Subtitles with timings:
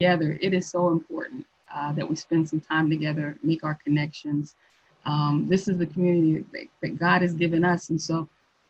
[0.00, 4.54] together, it is so important uh, that we spend some time together, make our connections.
[5.04, 8.28] Um, this is the community that, that, God has given us, and so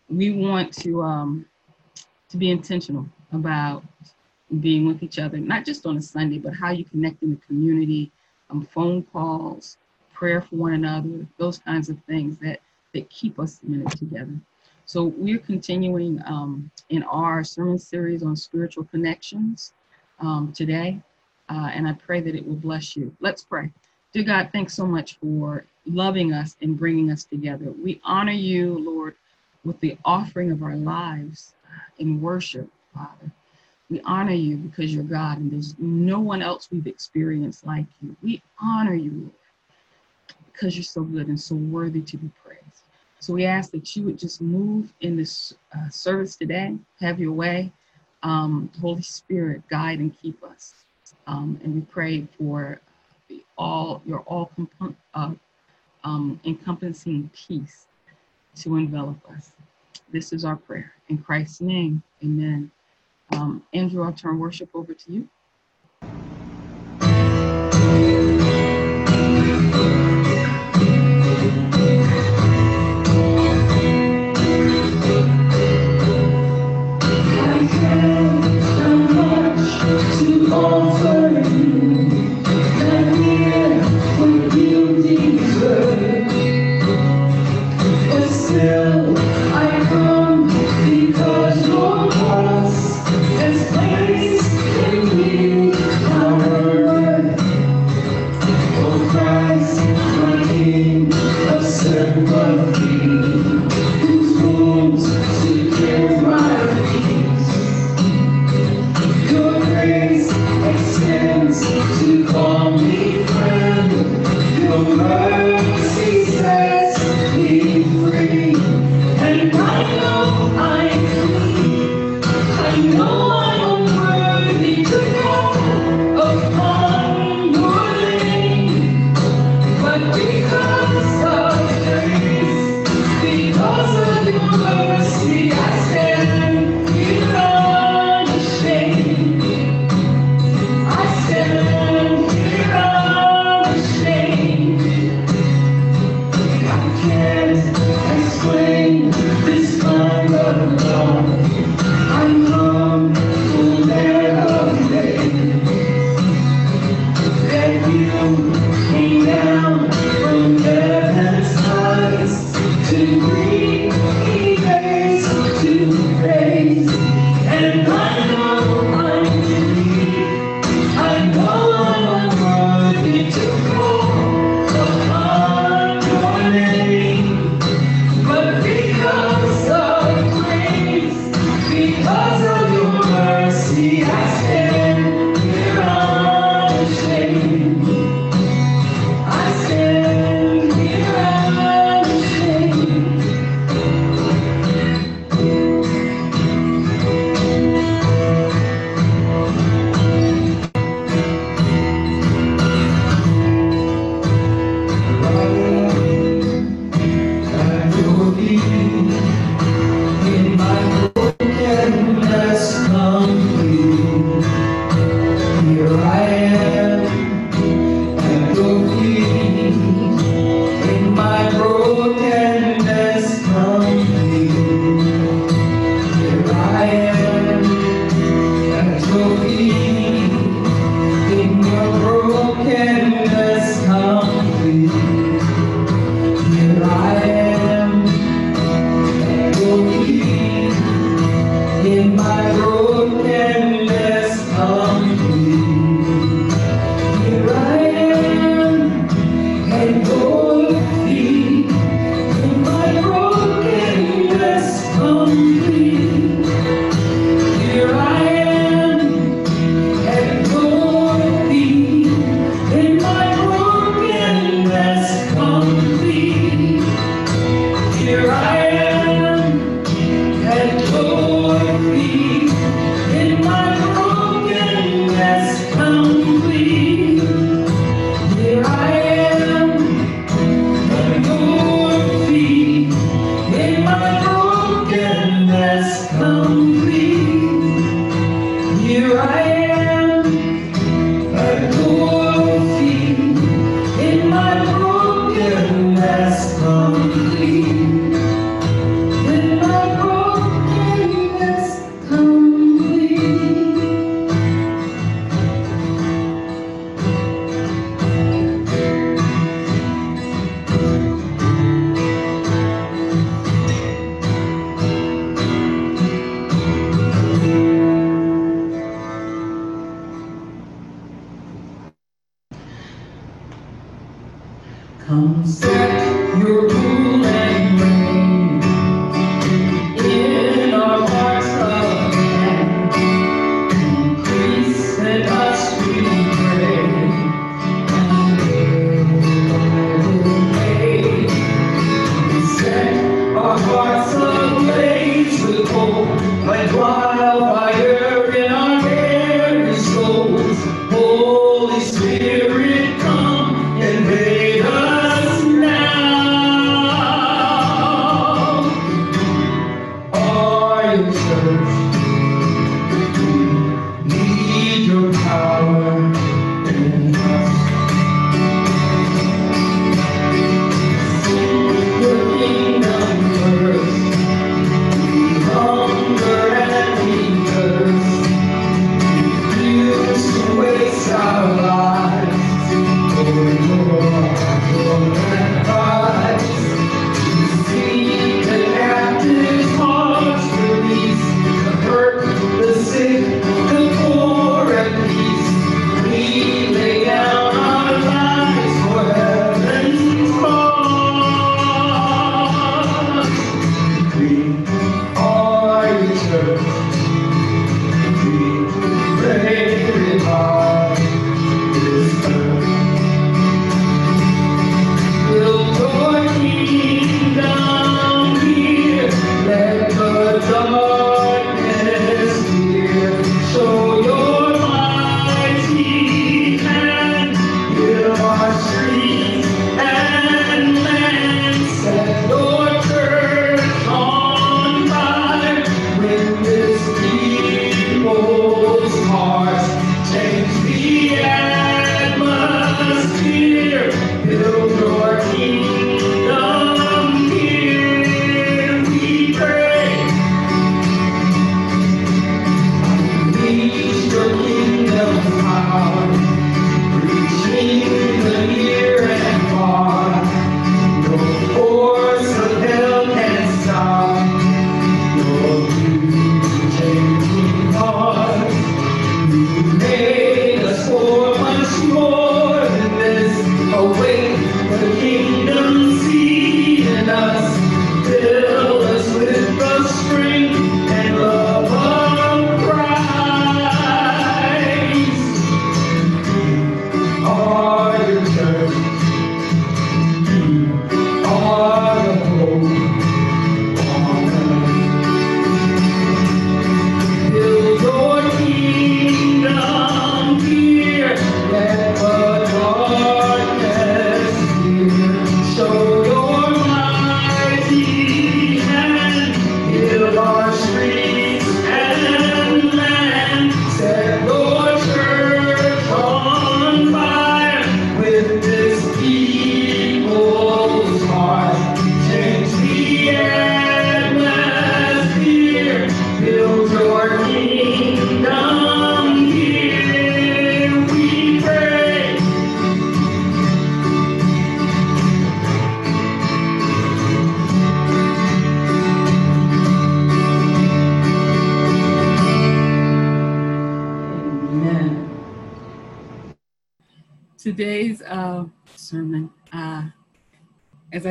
[0.09, 1.45] we want to um,
[2.31, 3.85] to be intentional about
[4.61, 7.41] being with each other, not just on a Sunday, but how you connect in the
[7.47, 8.11] community,
[8.49, 9.77] um, phone calls,
[10.15, 12.61] prayer for one another, those kinds of things that
[12.95, 13.61] that keep us
[13.91, 14.33] together.
[14.87, 19.75] So we're continuing um, in our sermon series on spiritual connections
[20.21, 21.03] um, today,
[21.49, 23.15] uh, and I pray that it will bless you.
[23.21, 23.71] Let's pray.
[24.13, 27.73] Dear God, thanks so much for loving us and bringing us together.
[27.73, 29.15] We honor you, Lord,
[29.65, 31.55] with the offering of our lives
[31.99, 33.31] in worship, Father.
[33.91, 38.17] We honor you because you're God and there's no one else we've experienced like you.
[38.23, 39.33] We honor you, Lord,
[40.53, 42.83] because you're so good and so worthy to be praised.
[43.21, 47.33] So we ask that you would just move in this uh, service today, have your
[47.33, 47.73] way.
[48.23, 50.75] Um, Holy Spirit, guide and keep us.
[51.27, 52.81] Um, and we pray for
[53.29, 54.51] the all your all
[55.15, 55.33] uh,
[56.05, 57.87] um, encompassing peace
[58.57, 59.53] to envelop us.
[60.11, 60.93] This is our prayer.
[61.09, 62.71] In Christ's name, amen.
[63.33, 65.29] Um, Andrew, I'll turn worship over to you.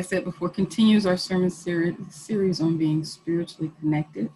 [0.07, 4.29] Said before, continues our sermon seri- series on being spiritually connected.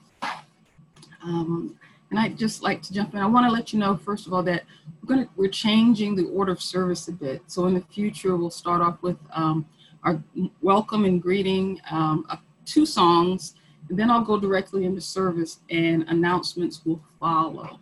[1.23, 1.77] Um,
[2.09, 3.19] and I'd just like to jump in.
[3.19, 4.63] I want to let you know, first of all, that
[5.01, 7.41] we're going to we're changing the order of service a bit.
[7.47, 9.65] So in the future, we'll start off with um,
[10.03, 10.21] our
[10.61, 12.35] welcome and greeting, um, uh,
[12.65, 13.55] two songs,
[13.87, 17.79] and then I'll go directly into service, and announcements will follow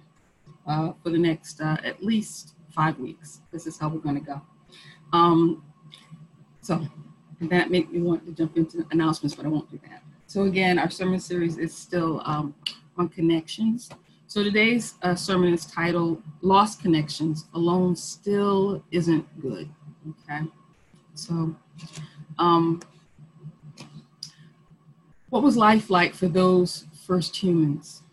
[0.67, 3.41] uh, for the next uh, at least five weeks.
[3.51, 4.41] This is how we're going to go.
[5.11, 5.63] Um,
[6.61, 6.87] so
[7.41, 10.03] that made me want to jump into announcements, but I won't do that.
[10.27, 12.53] So again, our sermon series is still um,
[12.97, 13.89] on connections.
[14.27, 19.69] So today's uh, sermon is titled "Lost Connections: Alone Still Isn't Good."
[20.09, 20.41] Okay,
[21.15, 21.55] so
[22.37, 22.81] um,
[25.29, 28.03] what was life like for those first humans?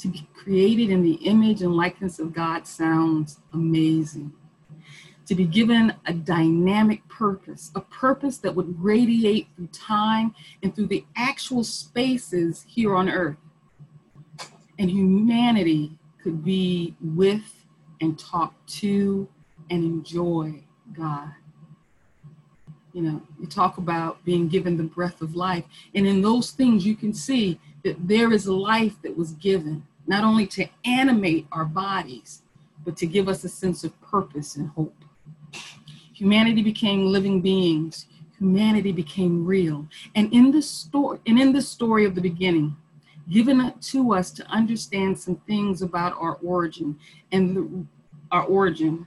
[0.00, 4.32] To be created in the image and likeness of God sounds amazing.
[5.26, 10.86] To be given a dynamic purpose, a purpose that would radiate through time and through
[10.86, 13.36] the actual spaces here on earth.
[14.78, 17.64] And humanity could be with
[18.00, 19.28] and talk to
[19.70, 21.30] and enjoy God.
[22.92, 25.64] You know, you talk about being given the breath of life.
[25.94, 30.24] And in those things, you can see that there is life that was given, not
[30.24, 32.42] only to animate our bodies,
[32.84, 35.03] but to give us a sense of purpose and hope.
[36.24, 38.06] Humanity became living beings.
[38.38, 39.86] Humanity became real.
[40.14, 42.74] And in this story, and in this story of the beginning,
[43.30, 46.98] given to us to understand some things about our origin
[47.30, 47.86] and the,
[48.32, 49.06] our origin,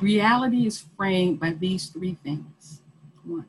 [0.00, 2.82] reality is framed by these three things.
[3.24, 3.46] One,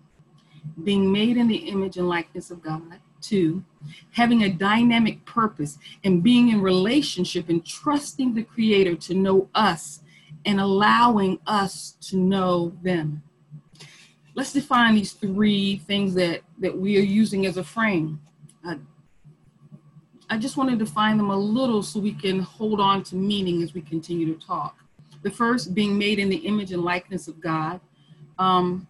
[0.83, 2.99] being made in the image and likeness of God.
[3.21, 3.63] Two,
[4.13, 9.99] having a dynamic purpose and being in relationship and trusting the Creator to know us
[10.45, 13.23] and allowing us to know them.
[14.35, 18.21] Let's define these three things that, that we are using as a frame.
[18.67, 18.75] Uh,
[20.29, 23.63] I just want to define them a little so we can hold on to meaning
[23.63, 24.77] as we continue to talk.
[25.23, 27.79] The first, being made in the image and likeness of God.
[28.37, 28.87] Um,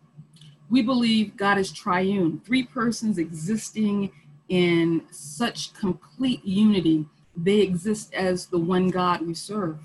[0.69, 4.12] we believe God is triune, three persons existing
[4.50, 7.05] in such complete unity.
[7.38, 9.77] They exist as the one God we serve.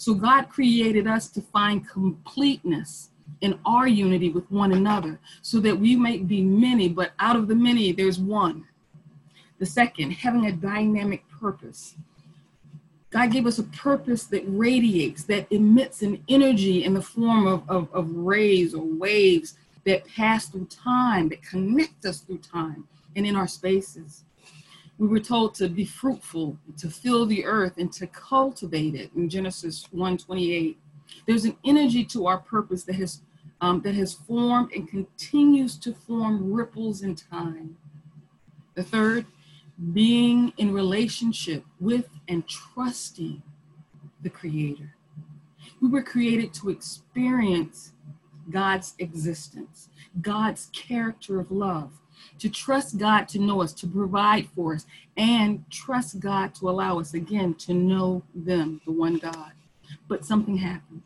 [0.00, 3.10] So God created us to find completeness
[3.42, 7.48] in our unity with one another so that we might be many, but out of
[7.48, 8.66] the many, there's one.
[9.58, 11.96] The second, having a dynamic purpose.
[13.10, 17.68] God gave us a purpose that radiates, that emits an energy in the form of,
[17.68, 23.26] of, of rays or waves that pass through time, that connect us through time and
[23.26, 24.24] in our spaces.
[25.00, 29.30] We were told to be fruitful, to fill the earth, and to cultivate it in
[29.30, 30.76] Genesis 1:28.
[31.26, 33.22] There's an energy to our purpose that has
[33.62, 37.78] um, that has formed and continues to form ripples in time.
[38.74, 39.24] The third,
[39.94, 43.42] being in relationship with and trusting
[44.20, 44.96] the Creator.
[45.80, 47.94] We were created to experience
[48.50, 49.88] God's existence,
[50.20, 51.99] God's character of love,
[52.40, 56.98] to trust God to know us, to provide for us, and trust God to allow
[56.98, 59.52] us again to know them, the one God.
[60.08, 61.02] But something happened.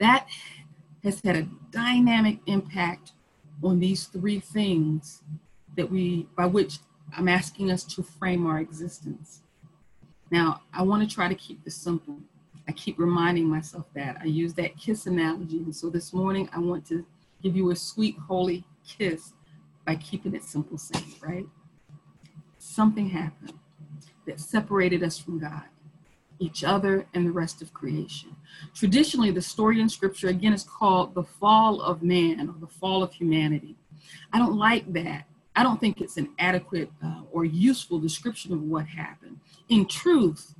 [0.00, 0.26] That
[1.04, 3.12] has had a dynamic impact
[3.62, 5.22] on these three things
[5.76, 6.78] that we by which
[7.16, 9.42] I'm asking us to frame our existence.
[10.30, 12.16] Now, I want to try to keep this simple.
[12.66, 14.16] I keep reminding myself that.
[14.22, 15.58] I use that kiss analogy.
[15.58, 17.04] And so this morning, I want to
[17.42, 19.34] give you a sweet, holy kiss
[19.86, 21.46] by keeping it simple, saint, right?
[22.58, 23.54] Something happened
[24.26, 25.64] that separated us from God,
[26.38, 28.36] each other, and the rest of creation.
[28.74, 33.02] Traditionally, the story in scripture, again, is called the fall of man or the fall
[33.02, 33.76] of humanity.
[34.32, 38.62] I don't like that I don't think it's an adequate uh, or useful description of
[38.62, 39.38] what happened.
[39.68, 40.54] In truth,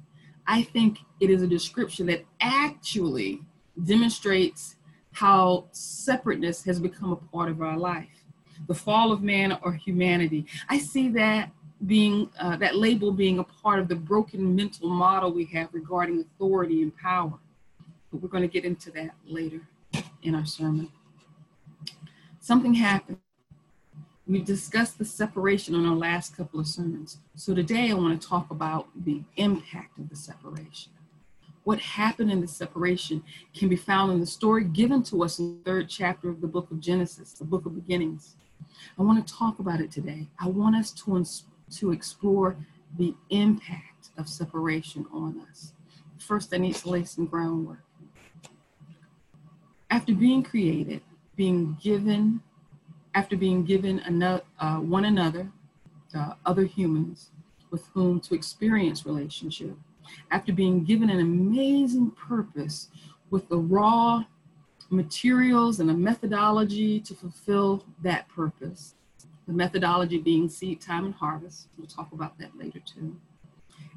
[0.47, 3.43] I think it is a description that actually
[3.83, 4.77] demonstrates
[5.13, 8.22] how separateness has become a part of our life.
[8.69, 10.47] The fall of man or humanity.
[10.69, 11.51] I see that
[11.87, 16.21] being uh, that label being a part of the broken mental model we have regarding
[16.21, 17.33] authority and power.
[18.11, 19.61] But we're going to get into that later
[20.23, 20.91] in our sermon.
[22.41, 23.19] Something happened
[24.27, 27.19] we discussed the separation on our last couple of sermons.
[27.35, 30.93] So today I want to talk about the impact of the separation.
[31.65, 33.23] What happened in the separation
[33.55, 36.47] can be found in the story given to us in the third chapter of the
[36.47, 38.37] book of Genesis, the book of beginnings.
[38.99, 40.29] I want to talk about it today.
[40.39, 41.25] I want us to,
[41.79, 42.57] to explore
[42.99, 45.73] the impact of separation on us.
[46.19, 47.83] First, I need to lay some groundwork.
[49.91, 51.03] After being created,
[51.37, 52.43] being given
[53.15, 55.51] after being given another, uh, one another,
[56.15, 57.31] uh, other humans
[57.71, 59.77] with whom to experience relationship,
[60.31, 62.89] after being given an amazing purpose
[63.31, 64.25] with the raw
[64.93, 68.95] materials and a methodology to fulfill that purpose.
[69.47, 71.69] The methodology being seed time and harvest.
[71.77, 73.17] We'll talk about that later too.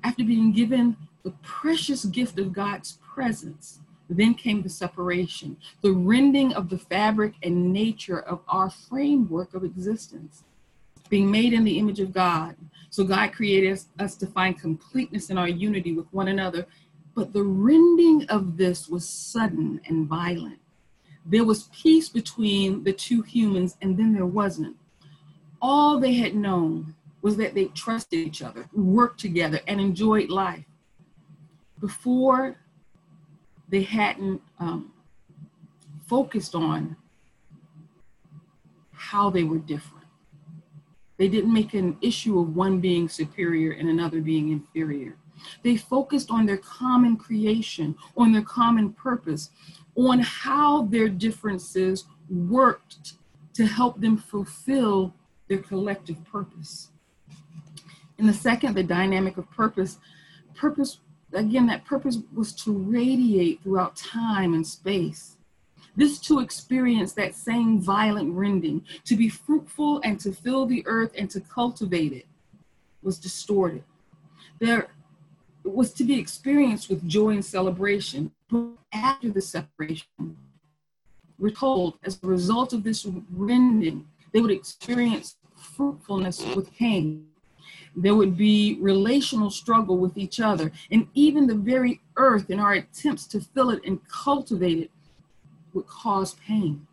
[0.04, 6.54] After being given the precious gift of God's presence then came the separation, the rending
[6.54, 10.44] of the fabric and nature of our framework of existence,
[11.10, 12.56] being made in the image of God.
[12.90, 16.66] So God created us, to find completeness in our unity with one another.
[17.14, 20.60] But the rending of this was sudden and violent.
[21.26, 24.76] There was peace between the two humans, and then there wasn't.
[25.62, 30.66] All they had known was that they trusted each other, worked together, and enjoyed life.
[31.80, 32.58] Before
[33.70, 34.92] they hadn't um,
[36.08, 36.96] focused on
[38.92, 40.06] how they were different.
[41.18, 45.16] They didn't make an issue of one being superior and another being inferior.
[45.64, 49.50] They focused on their common creation, on their common purpose,
[49.96, 53.14] on how their differences worked
[53.54, 55.14] to help them fulfill
[55.48, 56.90] their collective purpose.
[58.18, 59.98] And the second, the dynamic of purpose.
[60.56, 61.00] Purpose,
[61.34, 65.38] again, that purpose was to radiate throughout time and space.
[65.96, 71.12] This to experience that same violent rending, to be fruitful and to fill the earth
[71.18, 72.26] and to cultivate it,
[73.02, 73.84] was distorted.
[74.60, 74.90] There
[75.64, 78.32] was to be experienced with joy and celebration.
[78.94, 80.38] After the separation,
[81.38, 87.28] we're told as a result of this rending, they would experience fruitfulness with pain.
[87.96, 90.72] There would be relational struggle with each other.
[90.92, 94.92] And even the very earth in our attempts to fill it and cultivate it
[95.74, 96.88] would cause pain.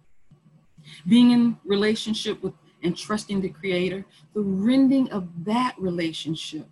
[1.07, 4.05] Being in relationship with and trusting the Creator,
[4.35, 6.69] the rending of that relationship.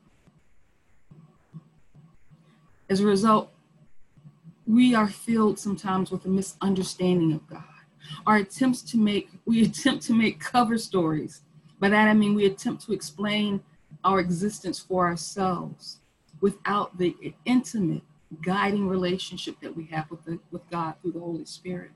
[2.89, 3.53] As a result,
[4.71, 7.65] we are filled sometimes with a misunderstanding of God.
[8.27, 11.43] Our attempts to make, we attempt to make cover stories.
[11.81, 13.63] By that I mean we attempt to explain
[14.05, 15.99] our existence for ourselves
[16.41, 18.03] without the intimate
[18.43, 21.91] guiding relationship that we have with, the, with God through the Holy Spirit.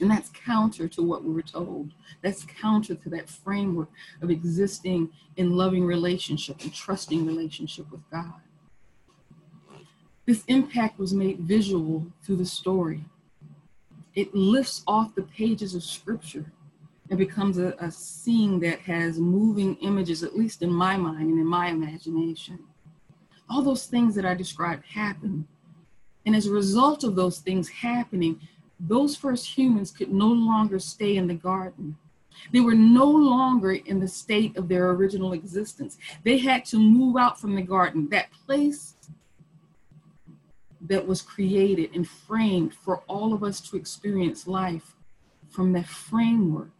[0.00, 1.92] And that's counter to what we were told.
[2.22, 3.88] That's counter to that framework
[4.20, 8.40] of existing in loving relationship and trusting relationship with God.
[10.28, 13.02] This impact was made visual through the story.
[14.14, 16.52] It lifts off the pages of scripture
[17.08, 21.38] and becomes a, a scene that has moving images, at least in my mind and
[21.38, 22.58] in my imagination.
[23.48, 25.48] All those things that I described happen.
[26.26, 28.38] And as a result of those things happening,
[28.78, 31.96] those first humans could no longer stay in the garden.
[32.52, 35.96] They were no longer in the state of their original existence.
[36.22, 38.94] They had to move out from the garden, that place
[40.88, 44.94] that was created and framed for all of us to experience life
[45.48, 46.70] from that framework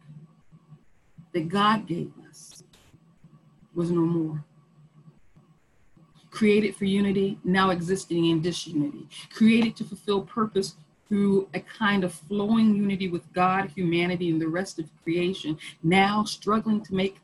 [1.33, 2.63] that God gave us
[3.73, 4.43] was no more.
[6.31, 9.07] Created for unity, now existing in disunity.
[9.33, 10.75] Created to fulfill purpose
[11.07, 16.23] through a kind of flowing unity with God, humanity, and the rest of creation, now
[16.23, 17.17] struggling to make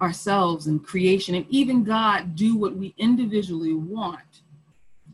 [0.00, 4.33] ourselves and creation and even God do what we individually want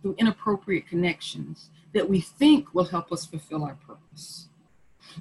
[0.01, 4.49] through inappropriate connections that we think will help us fulfill our purpose.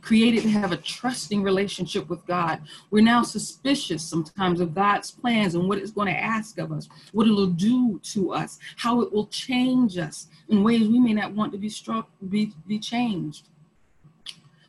[0.02, 2.62] Created to have a trusting relationship with God.
[2.92, 6.88] We're now suspicious sometimes of God's plans and what it's going to ask of us,
[7.12, 11.34] what it'll do to us, how it will change us in ways we may not
[11.34, 13.50] want to be struck, be, be changed.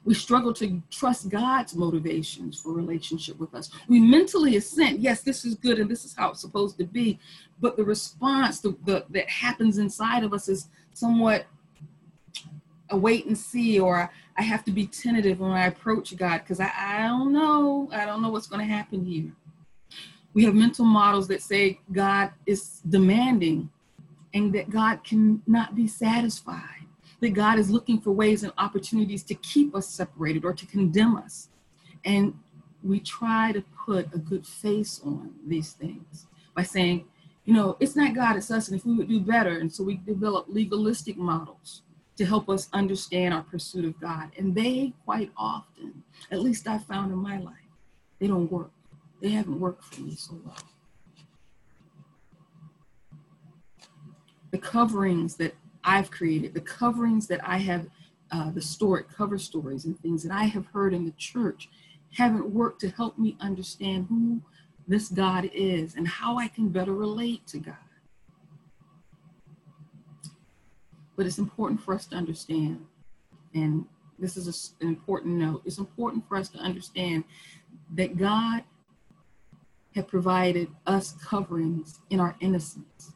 [0.05, 3.71] We struggle to trust God's motivations for relationship with us.
[3.87, 7.19] We mentally assent, yes, this is good and this is how it's supposed to be.
[7.61, 11.45] But the response the, that happens inside of us is somewhat
[12.89, 16.61] a wait and see, or I have to be tentative when I approach God because
[16.61, 17.89] I, I don't know.
[17.93, 19.31] I don't know what's going to happen here.
[20.33, 23.71] We have mental models that say God is demanding
[24.33, 26.80] and that God cannot be satisfied
[27.21, 31.17] that God is looking for ways and opportunities to keep us separated or to condemn
[31.17, 31.49] us.
[32.05, 32.35] And
[32.83, 37.05] we try to put a good face on these things by saying,
[37.45, 39.59] you know, it's not God, it's us, and if we would do better.
[39.59, 41.83] And so we develop legalistic models
[42.17, 44.31] to help us understand our pursuit of God.
[44.39, 47.55] And they quite often, at least I found in my life,
[48.19, 48.71] they don't work.
[49.21, 50.57] They haven't worked for me so well.
[54.51, 57.87] The coverings that I've created, the coverings that I have,
[58.31, 61.69] uh, the story, cover stories and things that I have heard in the church
[62.13, 64.41] haven't worked to help me understand who
[64.89, 67.77] this God is and how I can better relate to God.
[71.17, 72.85] But it's important for us to understand,
[73.55, 73.85] and
[74.19, 77.25] this is an important note, it's important for us to understand
[77.95, 78.65] that God
[79.95, 83.13] had provided us coverings in our innocence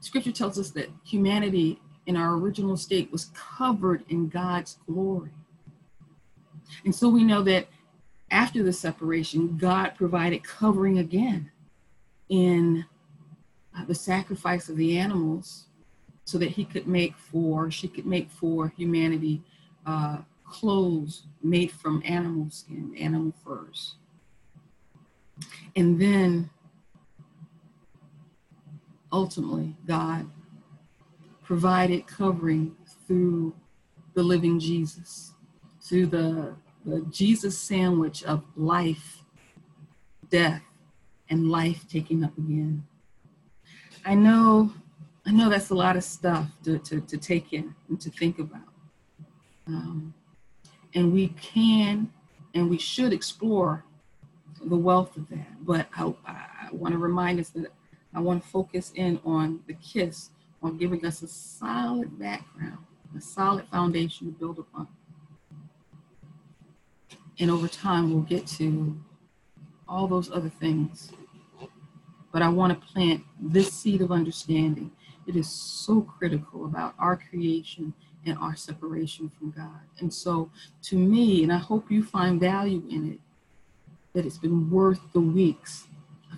[0.00, 5.30] Scripture tells us that humanity in our original state was covered in God's glory.
[6.84, 7.68] And so we know that
[8.30, 11.50] after the separation, God provided covering again
[12.28, 12.84] in
[13.76, 15.66] uh, the sacrifice of the animals
[16.24, 19.42] so that he could make for, she could make for humanity
[19.86, 23.94] uh, clothes made from animal skin, animal furs.
[25.76, 26.50] And then
[29.12, 30.26] ultimately God
[31.42, 32.74] provided covering
[33.06, 33.54] through
[34.14, 35.32] the living Jesus,
[35.80, 39.22] through the, the Jesus sandwich of life,
[40.30, 40.62] death,
[41.30, 42.84] and life taking up again.
[44.04, 44.72] I know,
[45.24, 48.38] I know that's a lot of stuff to, to, to take in and to think
[48.38, 48.68] about.
[49.66, 50.14] Um,
[50.94, 52.10] and we can
[52.54, 53.84] and we should explore
[54.64, 55.64] the wealth of that.
[55.64, 57.70] But I, I want to remind us that
[58.16, 60.30] I want to focus in on the KISS,
[60.62, 62.78] on giving us a solid background,
[63.14, 64.88] a solid foundation to build upon.
[67.38, 68.98] And over time, we'll get to
[69.86, 71.12] all those other things.
[72.32, 74.92] But I want to plant this seed of understanding.
[75.26, 77.92] It is so critical about our creation
[78.24, 79.80] and our separation from God.
[80.00, 80.50] And so,
[80.84, 83.20] to me, and I hope you find value in it,
[84.14, 85.86] that it's been worth the weeks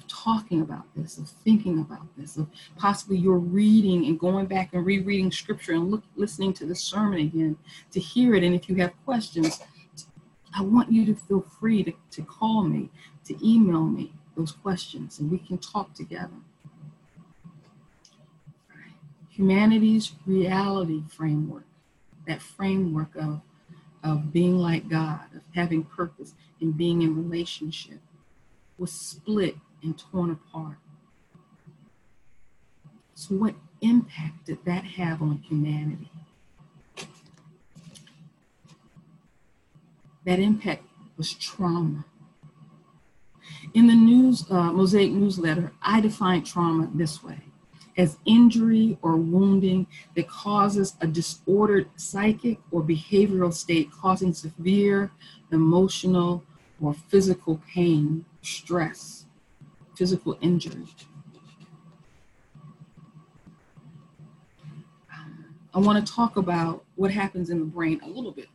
[0.08, 4.84] talking about this, of thinking about this, of possibly your reading and going back and
[4.84, 7.56] rereading scripture and look, listening to the sermon again
[7.92, 8.42] to hear it.
[8.42, 9.60] And if you have questions,
[10.56, 12.90] I want you to feel free to, to call me,
[13.26, 16.30] to email me those questions, and we can talk together.
[19.30, 21.66] Humanity's reality framework,
[22.26, 23.40] that framework of,
[24.02, 28.00] of being like God, of having purpose and being in relationship,
[28.78, 30.76] was split and torn apart.
[33.14, 36.10] So, what impact did that have on humanity?
[40.24, 40.84] That impact
[41.16, 42.04] was trauma.
[43.74, 47.40] In the news uh, Mosaic newsletter, I define trauma this way
[47.98, 55.10] as injury or wounding that causes a disordered psychic or behavioral state causing severe
[55.50, 56.44] emotional
[56.80, 59.26] or physical pain, stress,
[59.98, 60.86] physical injury.
[65.12, 68.46] Um, I want to talk about what happens in the brain a little bit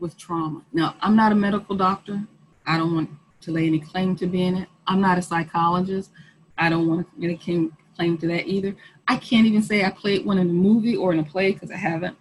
[0.00, 0.62] with trauma.
[0.72, 2.22] Now, I'm not a medical doctor.
[2.66, 3.10] I don't want
[3.42, 4.68] to lay any claim to being it.
[4.86, 6.10] I'm not a psychologist.
[6.56, 8.74] I don't want to get a claim to that either.
[9.06, 11.70] I can't even say I played one in a movie or in a play because
[11.70, 12.16] I haven't.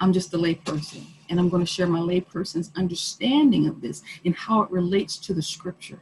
[0.00, 4.34] I'm just a layperson, and I'm going to share my layperson's understanding of this and
[4.34, 6.00] how it relates to the scripture.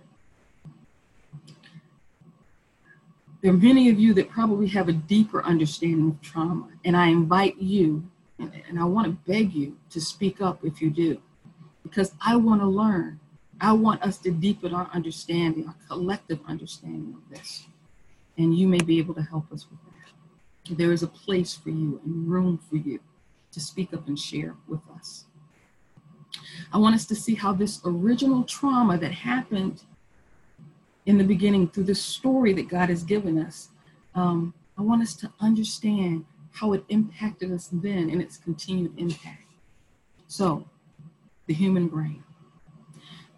[3.40, 7.09] There are many of you that probably have a deeper understanding of trauma, and I
[7.09, 11.20] invite you and, I want to beg you to speak up if you do,
[11.83, 13.18] because I want to learn.
[13.61, 17.66] I want us to deepen our understanding, our collective understanding of this.
[18.37, 20.77] And you may be able to help us with that.
[20.79, 23.01] There is a place for you and room for you
[23.51, 25.24] to speak up and share with us.
[26.72, 29.83] I want us to see how this original trauma that happened
[31.09, 33.71] in the beginning through the story that God has given us,
[34.14, 39.47] um, I want us to understand how it impacted us then and its continued impact.
[40.27, 40.66] So,
[41.47, 42.23] the human brain.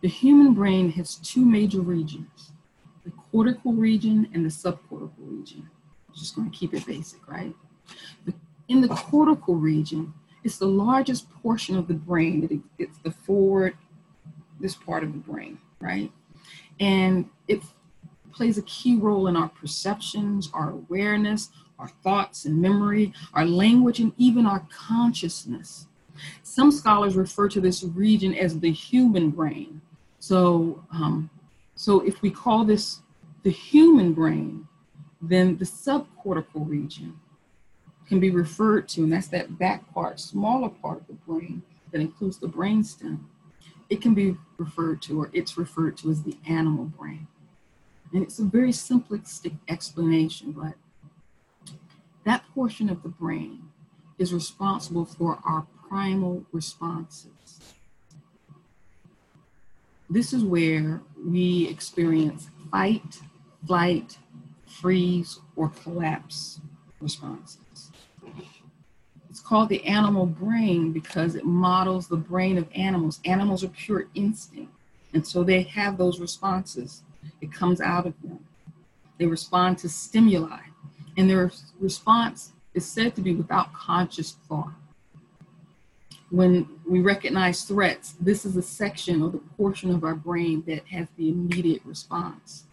[0.01, 2.51] The human brain has two major regions
[3.05, 5.71] the cortical region and the subcortical region.
[6.09, 7.55] I'm just going to keep it basic, right?
[8.69, 12.49] In the cortical region, it's the largest portion of the brain.
[12.51, 13.77] It, it's the forward,
[14.59, 16.13] this part of the brain, right?
[16.81, 17.63] And it
[18.33, 24.01] plays a key role in our perceptions, our awareness, our thoughts and memory, our language,
[24.01, 25.87] and even our consciousness.
[26.43, 29.81] Some scholars refer to this region as the human brain.
[30.19, 31.31] So, um,
[31.75, 33.01] so if we call this
[33.43, 34.69] the human brain,
[35.23, 37.19] then the subcortical region
[38.07, 41.63] can be referred to, and that's that back part, smaller part of the brain
[41.93, 43.21] that includes the brainstem.
[43.91, 47.27] It can be referred to, or it's referred to as the animal brain.
[48.13, 50.75] And it's a very simplistic explanation, but
[52.25, 53.71] that portion of the brain
[54.19, 57.61] is responsible for our primal responses.
[60.09, 63.21] This is where we experience fight,
[63.67, 64.19] flight,
[64.67, 66.61] freeze, or collapse
[67.01, 67.91] responses.
[69.31, 73.21] It's called the animal brain because it models the brain of animals.
[73.25, 74.73] Animals are pure instinct,
[75.15, 77.03] and so they have those responses.
[77.41, 78.45] It comes out of them.
[79.19, 80.61] They respond to stimuli
[81.17, 84.73] and their response is said to be without conscious thought.
[86.31, 90.87] When we recognize threats, this is a section or the portion of our brain that
[90.87, 92.65] has the immediate response.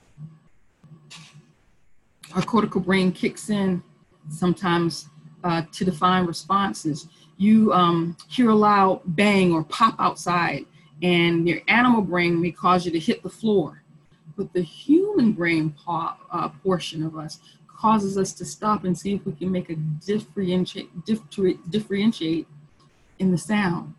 [2.35, 3.81] Our cortical brain kicks in
[4.29, 5.09] sometimes
[5.43, 7.07] uh, to define responses.
[7.37, 10.65] You um, hear a loud bang or pop outside,
[11.01, 13.83] and your animal brain may cause you to hit the floor.
[14.35, 19.25] But the human brain uh, portion of us causes us to stop and see if
[19.25, 22.47] we can make a differentiate, differentiate
[23.19, 23.93] in the sound.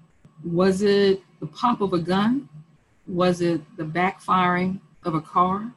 [0.45, 2.49] Was it the pop of a gun?
[3.07, 5.73] Was it the backfiring of a car?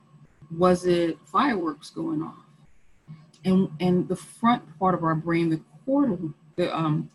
[0.58, 2.46] Was it fireworks going off?
[3.44, 7.10] And and the front part of our brain, the cortical, the um,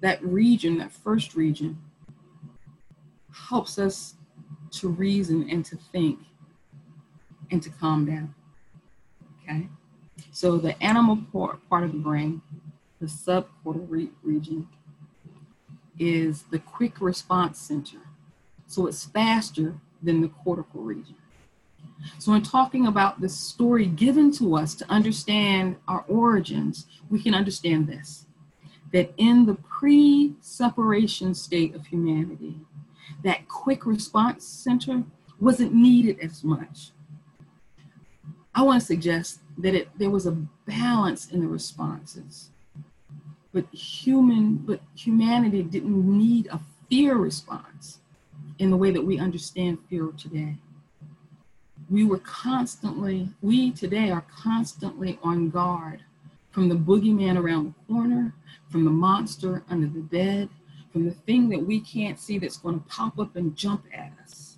[0.00, 1.78] that region, that first region,
[3.32, 4.14] helps us
[4.70, 6.18] to reason and to think
[7.50, 8.34] and to calm down.
[9.42, 9.68] Okay?
[10.32, 12.42] So the animal part, part of the brain,
[13.00, 14.68] the subcortical re- region,
[15.98, 17.98] is the quick response center.
[18.66, 21.16] So it's faster than the cortical region.
[22.18, 27.34] So, in talking about the story given to us to understand our origins, we can
[27.34, 28.26] understand this
[28.92, 32.60] that in the pre separation state of humanity,
[33.24, 35.02] that quick response center
[35.40, 36.92] wasn't needed as much.
[38.54, 40.32] I want to suggest that it, there was a
[40.66, 42.50] balance in the responses.
[43.52, 48.00] But human, but humanity didn't need a fear response
[48.58, 50.56] in the way that we understand fear today.
[51.88, 56.02] We were constantly, we today are constantly on guard
[56.50, 58.34] from the boogeyman around the corner,
[58.70, 60.48] from the monster under the bed,
[60.92, 64.12] from the thing that we can't see that's going to pop up and jump at
[64.22, 64.56] us.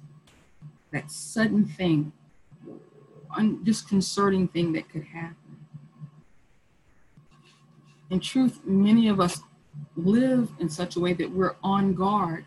[0.92, 2.12] That sudden thing,
[3.62, 5.36] disconcerting thing that could happen.
[8.10, 9.40] In truth, many of us
[9.96, 12.46] live in such a way that we're on guard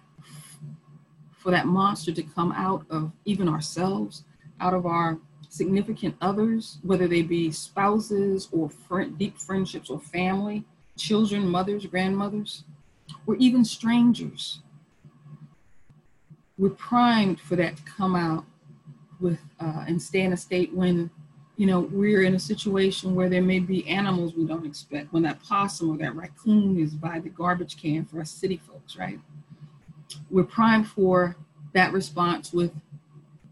[1.37, 4.23] for that monster to come out of even ourselves,
[4.61, 5.19] out of our
[5.49, 10.63] significant others, whether they be spouses or friend, deep friendships or family,
[10.97, 12.63] children, mothers, grandmothers,
[13.27, 14.59] or even strangers.
[16.57, 18.45] We're primed for that to come out
[19.19, 21.09] with uh, and stay in a state when
[21.57, 25.21] you know we're in a situation where there may be animals we don't expect when
[25.23, 29.19] that possum or that raccoon is by the garbage can for us city folks right
[30.31, 31.35] we're primed for
[31.73, 32.71] that response with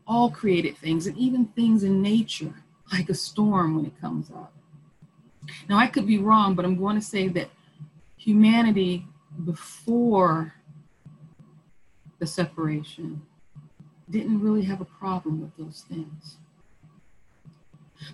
[0.10, 2.54] all created things and even things in nature
[2.92, 4.52] like a storm when it comes up
[5.70, 7.50] now i could be wrong but i'm going to say that
[8.18, 9.06] humanity
[9.46, 10.54] before
[12.20, 13.22] the separation
[14.10, 16.38] didn't really have a problem with those things.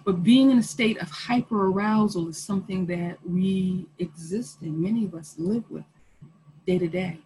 [0.04, 5.06] But being in a state of hyper arousal is something that we exist in, many
[5.06, 5.84] of us live with
[6.66, 7.20] day to day.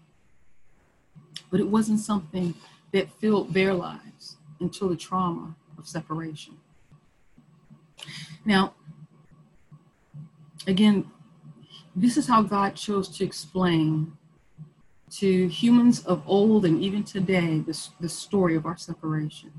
[1.50, 2.54] But it wasn't something
[2.92, 6.58] that filled their lives until the trauma of separation.
[8.46, 8.74] Now,
[10.68, 11.10] again,
[11.96, 14.14] this is how God chose to explain
[15.12, 19.52] to humans of old and even today the, the story of our separation.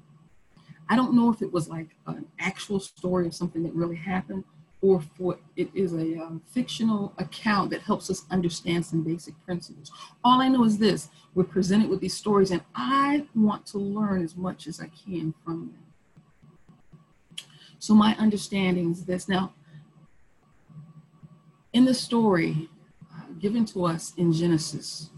[0.89, 4.45] I don't know if it was like an actual story of something that really happened
[4.83, 9.91] or for it is a um, fictional account that helps us understand some basic principles.
[10.25, 14.25] All I know is this we're presented with these stories, and I want to learn
[14.25, 17.47] as much as I can from them.
[17.79, 19.53] So, my understanding is this now,
[21.73, 22.69] in the story
[23.15, 25.11] uh, given to us in Genesis,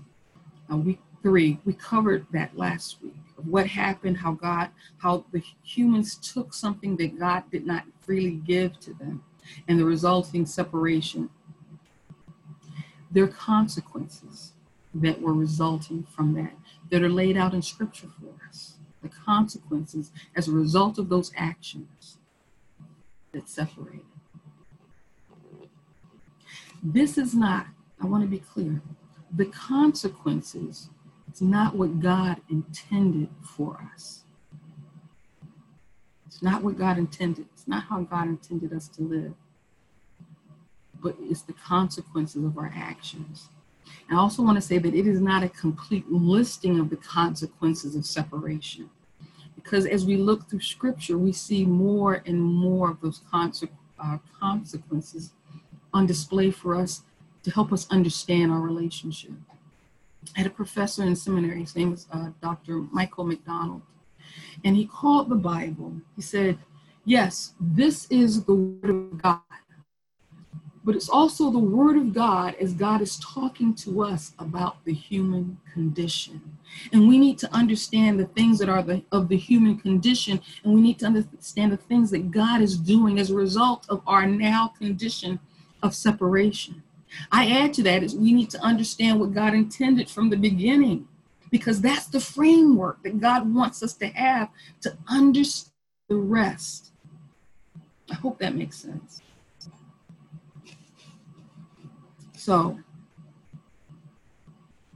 [0.72, 5.42] uh, week three, we covered that last week of what happened, how God, how the
[5.62, 9.24] humans took something that God did not freely give to them,
[9.68, 11.30] and the resulting separation.
[13.10, 14.52] There are consequences
[14.94, 16.52] that were resulting from that
[16.90, 18.74] that are laid out in scripture for us.
[19.02, 22.18] The consequences as a result of those actions
[23.32, 24.04] that separated.
[26.82, 27.66] This is not,
[28.02, 28.82] I want to be clear,
[29.34, 30.90] the consequences
[31.32, 34.21] it's not what God intended for us.
[36.42, 37.46] It's not what God intended.
[37.54, 39.32] It's not how God intended us to live.
[41.00, 43.48] But it's the consequences of our actions.
[44.10, 47.94] I also want to say that it is not a complete listing of the consequences
[47.94, 48.90] of separation.
[49.54, 53.68] Because as we look through scripture, we see more and more of those conse-
[54.00, 55.34] uh, consequences
[55.94, 57.02] on display for us
[57.44, 59.30] to help us understand our relationship.
[60.34, 62.78] I had a professor in seminary, his name was uh, Dr.
[62.90, 63.82] Michael McDonald,
[64.64, 66.58] and he called the Bible, he said,
[67.04, 69.40] Yes, this is the Word of God,
[70.84, 74.94] but it's also the Word of God as God is talking to us about the
[74.94, 76.40] human condition.
[76.92, 80.74] And we need to understand the things that are the, of the human condition, and
[80.74, 84.26] we need to understand the things that God is doing as a result of our
[84.26, 85.40] now condition
[85.82, 86.82] of separation.
[87.30, 91.08] I add to that is we need to understand what God intended from the beginning
[91.52, 94.48] because that's the framework that God wants us to have
[94.80, 95.70] to understand
[96.08, 96.92] the rest.
[98.10, 99.20] I hope that makes sense.
[102.34, 102.78] So,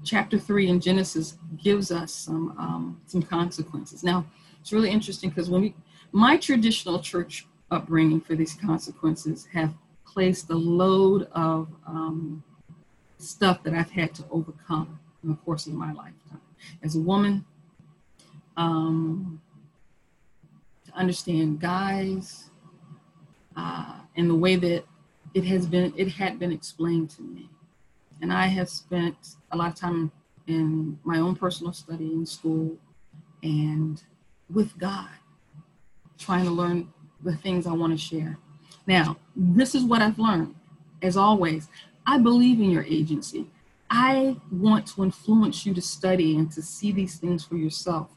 [0.02, 4.02] chapter three in Genesis gives us some um, some consequences.
[4.02, 4.24] Now,
[4.60, 5.74] it's really interesting because when we,
[6.10, 9.74] my traditional church upbringing for these consequences have
[10.06, 12.42] placed a load of um,
[13.18, 16.40] stuff that I've had to overcome in the course of my lifetime.
[16.82, 17.44] As a woman,
[18.56, 19.40] um,
[20.86, 22.50] to understand guys
[23.56, 24.84] uh, and the way that
[25.34, 27.48] it has been it had been explained to me.
[28.22, 30.10] And i have spent a lot of time
[30.46, 32.76] in my own personal study in school
[33.42, 34.02] and
[34.52, 35.10] with god
[36.18, 36.88] trying to learn
[37.22, 38.38] the things i want to share.
[38.86, 40.54] Now this is what i've learned
[41.02, 41.68] as always
[42.06, 43.50] i believe in your agency
[43.90, 48.10] i want to influence you to study and to see these things for yourself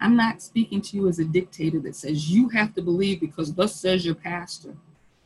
[0.00, 3.54] i'm not speaking to you as a dictator that says you have to believe because
[3.54, 4.76] thus says your pastor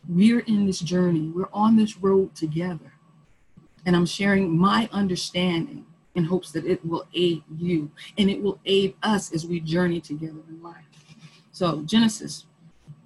[0.09, 2.93] we're in this journey, we're on this road together.
[3.87, 8.59] And I'm sharing my understanding in hopes that it will aid you and it will
[8.65, 10.85] aid us as we journey together in life.
[11.53, 12.47] So, Genesis,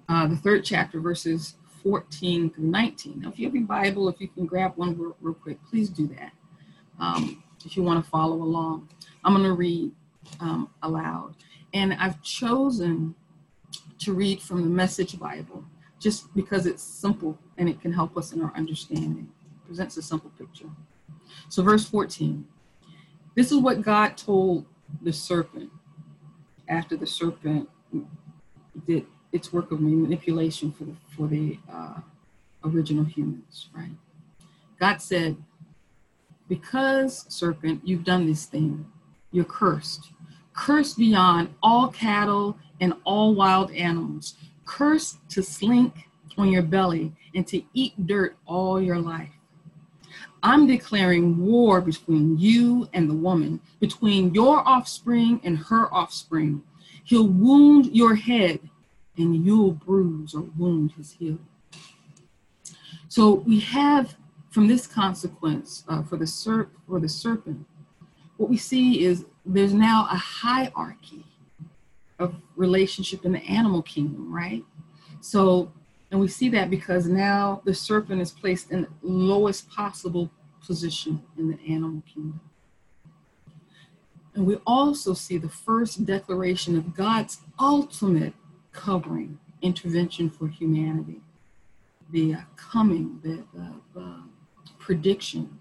[0.09, 3.21] uh, the third chapter, verses 14 through 19.
[3.21, 5.89] Now, if you have your Bible, if you can grab one real, real quick, please
[5.89, 6.31] do that.
[6.99, 8.89] Um, if you want to follow along,
[9.23, 9.91] I'm going to read
[10.39, 11.35] um, aloud.
[11.73, 13.15] And I've chosen
[13.99, 15.63] to read from the Message Bible
[15.99, 19.29] just because it's simple and it can help us in our understanding.
[19.55, 20.69] It presents a simple picture.
[21.49, 22.47] So, verse 14
[23.35, 24.65] this is what God told
[25.01, 25.69] the serpent
[26.69, 27.69] after the serpent
[28.87, 31.99] did its work of manipulation for the, for the uh,
[32.63, 33.91] original humans, right?
[34.79, 35.35] God said,
[36.47, 38.85] Because, serpent, you've done this thing,
[39.31, 40.11] you're cursed.
[40.53, 47.47] Cursed beyond all cattle and all wild animals cursed to slink on your belly and
[47.47, 49.29] to eat dirt all your life.
[50.43, 56.63] I'm declaring war between you and the woman, between your offspring and her offspring.
[57.03, 58.59] He'll wound your head
[59.17, 61.39] and you'll bruise or wound his heel.
[63.07, 64.15] So we have
[64.55, 67.65] from this consequence uh, for the serp for the serpent,
[68.37, 71.25] what we see is there's now a hierarchy
[72.19, 74.63] of relationship in the animal kingdom, right?
[75.19, 75.73] So,
[76.09, 80.31] and we see that because now the serpent is placed in the lowest possible
[80.65, 82.39] position in the animal kingdom.
[84.35, 88.33] And we also see the first declaration of God's ultimate
[88.71, 91.19] covering, intervention for humanity,
[92.09, 93.43] the uh, coming, the,
[94.85, 95.57] prediction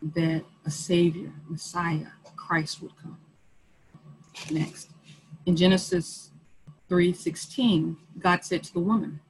[0.00, 2.06] that a Savior, Messiah,
[2.36, 3.18] Christ would come.
[4.50, 4.88] Next
[5.44, 6.30] in Genesis
[6.88, 9.20] 3:16, God said to the woman,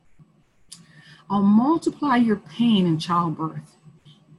[1.29, 3.77] I'll multiply your pain in childbirth.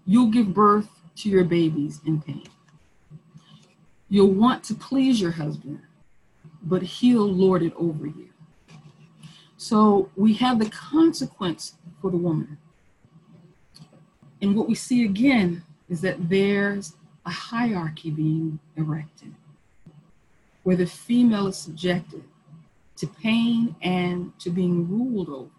[0.05, 2.47] You'll give birth to your babies in pain.
[4.09, 5.81] You'll want to please your husband,
[6.61, 8.29] but he'll lord it over you.
[9.57, 12.57] So we have the consequence for the woman.
[14.43, 19.33] And what we see again is that there's a hierarchy being erected
[20.63, 22.25] where the female is subjected
[22.97, 25.49] to pain and to being ruled over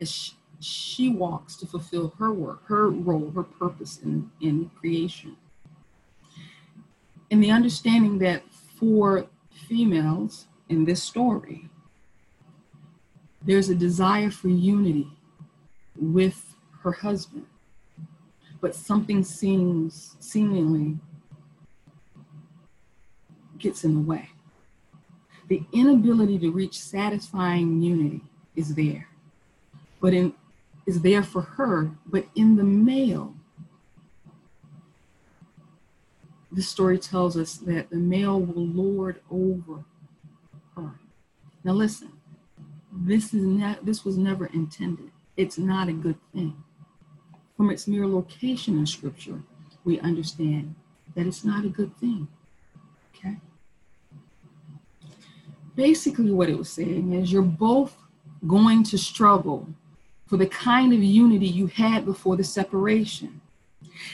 [0.00, 5.36] as she, walks to fulfill her work, her role, her purpose in, in creation.
[7.30, 11.68] And the understanding that for females in this story,
[13.42, 15.06] there's a desire for unity
[15.96, 16.49] with
[16.82, 17.46] her husband,
[18.60, 20.98] but something seems seemingly
[23.58, 24.30] gets in the way.
[25.48, 28.22] The inability to reach satisfying unity
[28.56, 29.08] is there,
[30.00, 30.32] but in
[30.86, 33.34] is there for her, but in the male,
[36.50, 39.84] the story tells us that the male will lord over
[40.76, 40.92] her.
[41.62, 42.10] Now listen,
[42.92, 45.10] this is not this was never intended.
[45.36, 46.62] It's not a good thing.
[47.60, 49.42] From its mere location in scripture,
[49.84, 50.74] we understand
[51.14, 52.26] that it's not a good thing.
[53.14, 53.36] Okay?
[55.76, 57.98] basically what it was saying is you're both
[58.46, 59.68] going to struggle
[60.26, 63.42] for the kind of unity you had before the separation.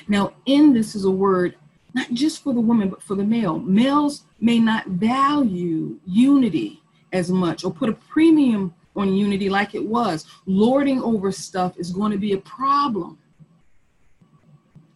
[0.09, 1.55] Now, in this is a word
[1.94, 3.61] not just for the woman, but for the male.
[3.61, 6.82] Males may not value unity
[7.12, 10.26] as much or put a premium on unity like it was.
[10.47, 13.18] Lording over stuff is going to be a problem.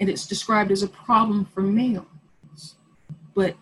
[0.01, 2.74] And it's described as a problem for males.
[3.34, 3.55] But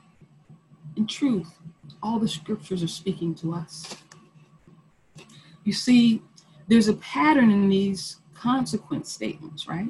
[0.96, 1.58] in truth,
[2.02, 3.94] all the scriptures are speaking to us.
[5.64, 6.22] You see,
[6.68, 9.88] there's a pattern in these consequence statements, right?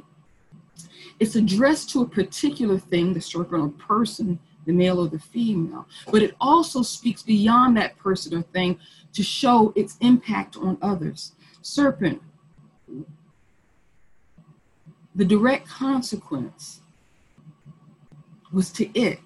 [1.20, 5.86] It's addressed to a particular thing, the serpent or person, the male or the female,
[6.10, 8.78] but it also speaks beyond that person or thing
[9.12, 11.32] to show its impact on others.
[11.62, 12.20] Serpent,
[15.18, 16.80] the direct consequence
[18.50, 19.20] was to it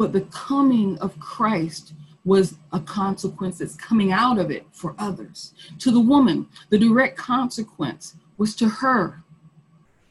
[0.00, 1.92] but the coming of Christ
[2.24, 5.52] was a consequence that's coming out of it for others.
[5.80, 9.22] To the woman, the direct consequence was to her.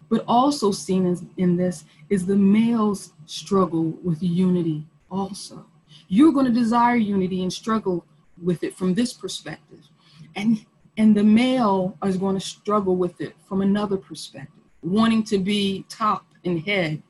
[0.08, 5.66] But also seen as, in this is the male's struggle with unity also.
[6.08, 8.06] You're going to desire unity and struggle
[8.44, 9.90] with it from this perspective.
[10.36, 10.66] And
[11.00, 15.86] and the male is going to struggle with it from another perspective, wanting to be
[15.88, 17.02] top and head.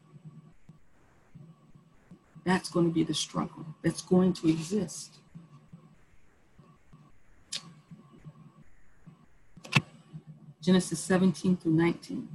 [2.46, 5.16] That's going to be the struggle that's going to exist.
[10.62, 12.30] Genesis 17 through 19.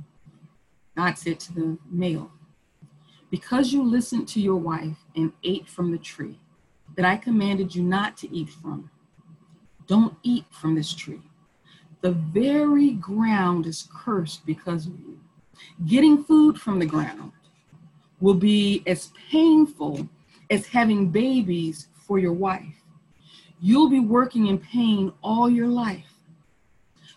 [0.96, 2.32] God said to the male,
[3.30, 6.40] Because you listened to your wife and ate from the tree
[6.96, 8.90] that I commanded you not to eat from,
[9.86, 11.22] don't eat from this tree.
[12.04, 15.18] The very ground is cursed because of you.
[15.86, 17.32] Getting food from the ground
[18.20, 20.06] will be as painful
[20.50, 22.82] as having babies for your wife.
[23.58, 26.12] You'll be working in pain all your life.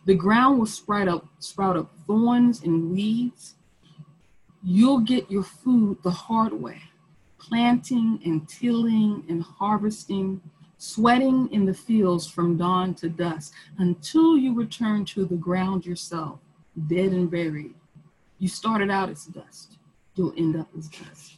[0.06, 3.56] The ground will sprout up, sprout up thorns and weeds.
[4.64, 6.82] You'll get your food the hard way,
[7.40, 10.40] planting and tilling and harvesting,
[10.78, 16.40] sweating in the fields from dawn to dusk until you return to the ground yourself,
[16.88, 17.74] dead and buried.
[18.40, 19.78] You started out as dust,
[20.16, 21.34] you'll end up as dust.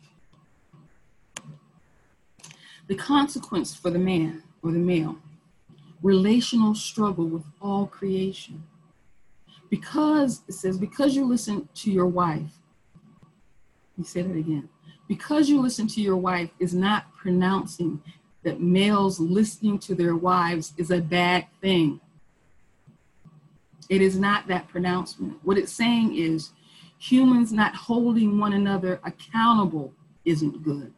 [2.88, 5.18] The consequence for the man or the male
[6.02, 8.64] relational struggle with all creation.
[9.70, 12.54] Because, it says, because you listen to your wife,
[13.98, 14.70] me say that again.
[15.08, 18.02] Because you listen to your wife is not pronouncing
[18.44, 22.00] that males listening to their wives is a bad thing.
[23.90, 25.40] It is not that pronouncement.
[25.44, 26.52] What it's saying is
[26.98, 29.94] humans not holding one another accountable
[30.26, 30.94] isn't good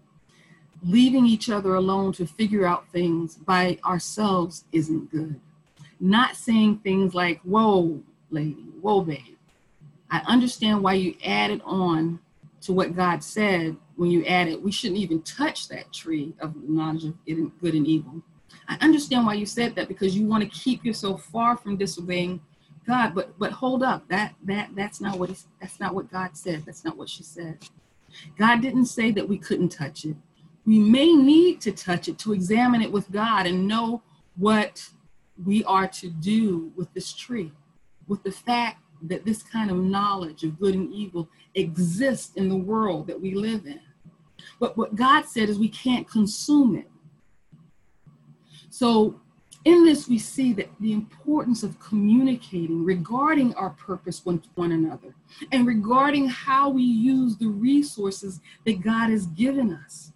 [0.83, 5.39] leaving each other alone to figure out things by ourselves isn't good.
[5.99, 9.37] Not saying things like, whoa, lady, whoa, babe.
[10.09, 12.19] I understand why you added on
[12.61, 17.05] to what God said when you added, we shouldn't even touch that tree of knowledge
[17.05, 17.15] of
[17.61, 18.21] good and evil.
[18.67, 22.41] I understand why you said that because you want to keep yourself far from disobeying
[22.85, 23.13] God.
[23.15, 25.29] But but hold up, that that that's not what
[25.59, 26.63] that's not what God said.
[26.65, 27.59] That's not what she said.
[28.37, 30.17] God didn't say that we couldn't touch it
[30.65, 34.01] we may need to touch it to examine it with God and know
[34.35, 34.89] what
[35.43, 37.51] we are to do with this tree,
[38.07, 42.55] with the fact that this kind of knowledge of good and evil exists in the
[42.55, 43.79] world that we live in.
[44.61, 46.87] But what God said is we can't consume it.
[48.69, 49.19] So,
[49.65, 55.13] in this, we see that the importance of communicating regarding our purpose with one another
[55.51, 60.13] and regarding how we use the resources that God has given us.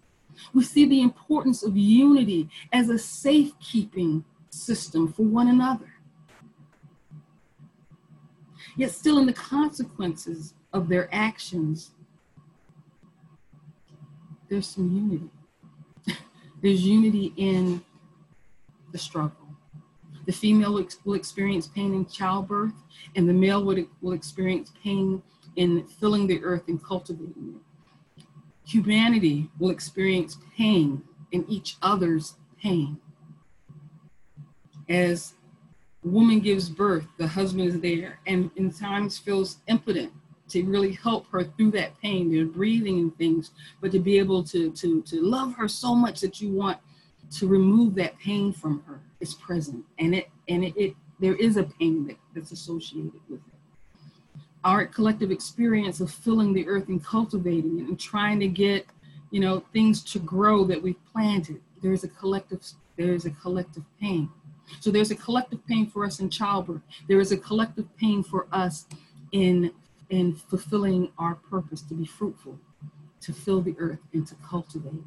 [0.54, 5.94] We see the importance of unity as a safekeeping system for one another.
[8.78, 11.95] Yet, still, in the consequences of their actions,
[14.50, 16.20] there's some unity.
[16.62, 17.84] there's unity in
[18.92, 19.48] the struggle.
[20.26, 22.74] The female will experience pain in childbirth,
[23.16, 25.22] and the male would, will experience pain
[25.56, 27.62] in filling the earth and cultivating it
[28.66, 32.98] humanity will experience pain in each other's pain.
[34.90, 35.34] As
[36.04, 40.12] woman gives birth, the husband is there and in times feels impotent
[40.50, 42.32] to really help her through that pain.
[42.32, 46.22] They're breathing and things, but to be able to, to, to love her so much
[46.22, 46.78] that you want
[47.32, 49.84] to remove that pain from her is present.
[50.00, 53.56] And it and it, it there is a pain that, that's associated with it
[54.66, 58.86] our collective experience of filling the earth and cultivating it and trying to get
[59.32, 62.60] you know things to grow that we've planted there's a collective
[62.98, 64.28] there's a collective pain
[64.80, 68.48] so there's a collective pain for us in childbirth there is a collective pain for
[68.52, 68.88] us
[69.32, 69.72] in
[70.16, 72.60] in fulfilling our purpose to be fruitful
[73.22, 75.04] to fill the earth and to cultivate it.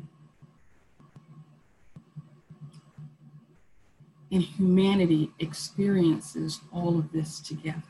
[4.30, 7.82] And humanity experiences all of this together.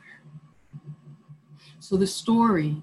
[1.79, 2.81] So the story,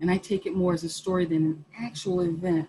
[0.00, 2.68] and I take it more as a story than an actual event,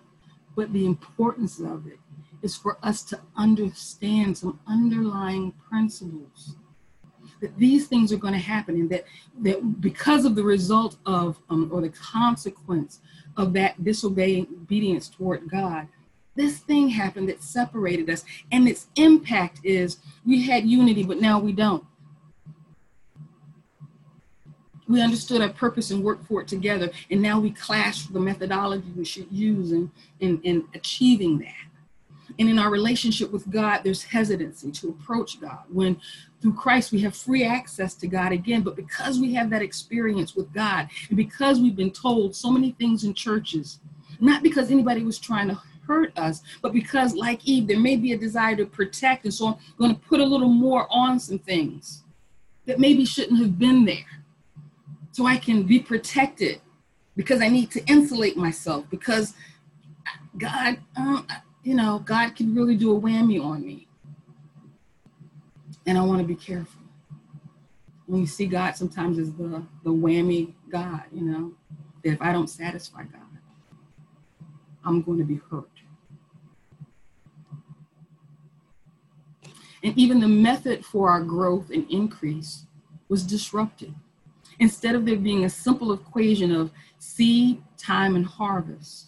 [0.54, 1.98] but the importance of it
[2.42, 6.54] is for us to understand some underlying principles
[7.40, 9.04] that these things are going to happen and that
[9.40, 13.00] that because of the result of um, or the consequence
[13.36, 15.86] of that disobeying obedience toward god
[16.36, 21.38] this thing happened that separated us and its impact is we had unity but now
[21.38, 21.84] we don't
[24.90, 26.90] we understood our purpose and worked for it together.
[27.10, 31.54] And now we clash the methodology we should use in, in, in achieving that.
[32.40, 35.60] And in our relationship with God, there's hesitancy to approach God.
[35.68, 36.00] When
[36.40, 40.34] through Christ we have free access to God again, but because we have that experience
[40.34, 43.80] with God, and because we've been told so many things in churches,
[44.20, 48.12] not because anybody was trying to hurt us, but because, like Eve, there may be
[48.12, 49.24] a desire to protect.
[49.24, 52.04] And so I'm going to put a little more on some things
[52.66, 54.22] that maybe shouldn't have been there
[55.10, 56.60] so I can be protected
[57.16, 59.34] because I need to insulate myself because
[60.38, 61.26] God, um,
[61.64, 63.88] you know, God can really do a whammy on me.
[65.90, 66.82] And I want to be careful.
[68.06, 71.52] When you see God sometimes as the, the whammy God, you know,
[72.04, 73.40] that if I don't satisfy God,
[74.84, 75.68] I'm going to be hurt.
[79.82, 82.66] And even the method for our growth and increase
[83.08, 83.92] was disrupted.
[84.60, 86.70] Instead of there being a simple equation of
[87.00, 89.06] seed, time, and harvest,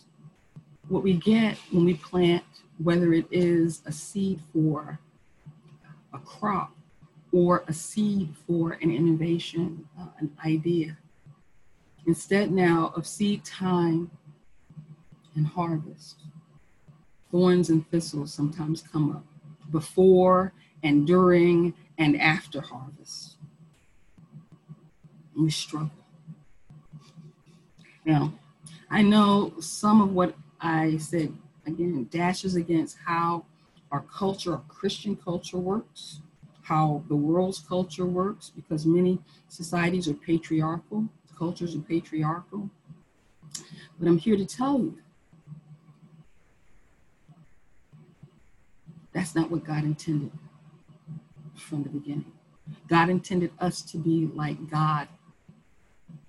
[0.89, 2.43] what we get when we plant,
[2.79, 4.99] whether it is a seed for
[6.13, 6.75] a crop
[7.33, 10.97] or a seed for an innovation, uh, an idea,
[12.07, 14.11] instead now of seed time
[15.35, 16.17] and harvest,
[17.31, 19.25] thorns and thistles sometimes come up
[19.71, 20.53] before
[20.83, 23.37] and during and after harvest.
[25.37, 25.91] We struggle.
[28.05, 28.35] Now,
[28.91, 31.33] I know some of what I said,
[31.67, 33.47] again, dashes against how
[33.93, 36.21] our culture, our Christian culture works,
[36.63, 41.07] how the world's culture works, because many societies are patriarchal,
[41.39, 42.69] cultures are patriarchal.
[43.99, 44.99] But I'm here to tell you
[49.13, 50.33] that's not what God intended
[51.55, 52.33] from the beginning.
[52.89, 55.09] God intended us to be like God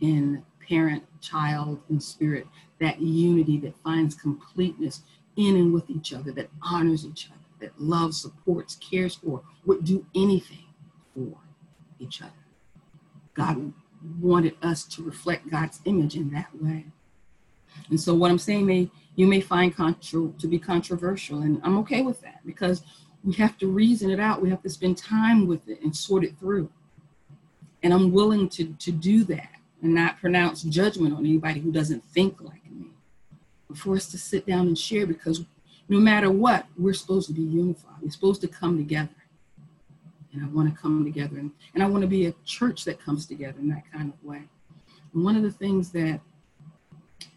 [0.02, 2.48] in parent, child, and spirit,
[2.80, 5.02] that unity that finds completeness
[5.36, 9.84] in and with each other, that honors each other, that loves, supports, cares for, would
[9.84, 10.66] do anything
[11.16, 11.38] for
[11.98, 12.32] each other.
[13.34, 13.74] God
[14.20, 16.86] wanted us to reflect God's image in that way.
[17.90, 22.02] And so what I'm saying may you may find to be controversial, and I'm okay
[22.02, 22.82] with that because
[23.24, 24.42] we have to reason it out.
[24.42, 26.70] We have to spend time with it and sort it through.
[27.84, 29.50] And I'm willing to, to do that
[29.82, 32.88] and not pronounce judgment on anybody who doesn't think like me.
[33.68, 35.46] But for us to sit down and share because
[35.90, 37.96] no matter what, we're supposed to be unified.
[38.02, 39.10] We're supposed to come together.
[40.34, 41.38] And I want to come together.
[41.38, 44.24] And, and I want to be a church that comes together in that kind of
[44.24, 44.44] way.
[45.14, 46.20] And one of the things that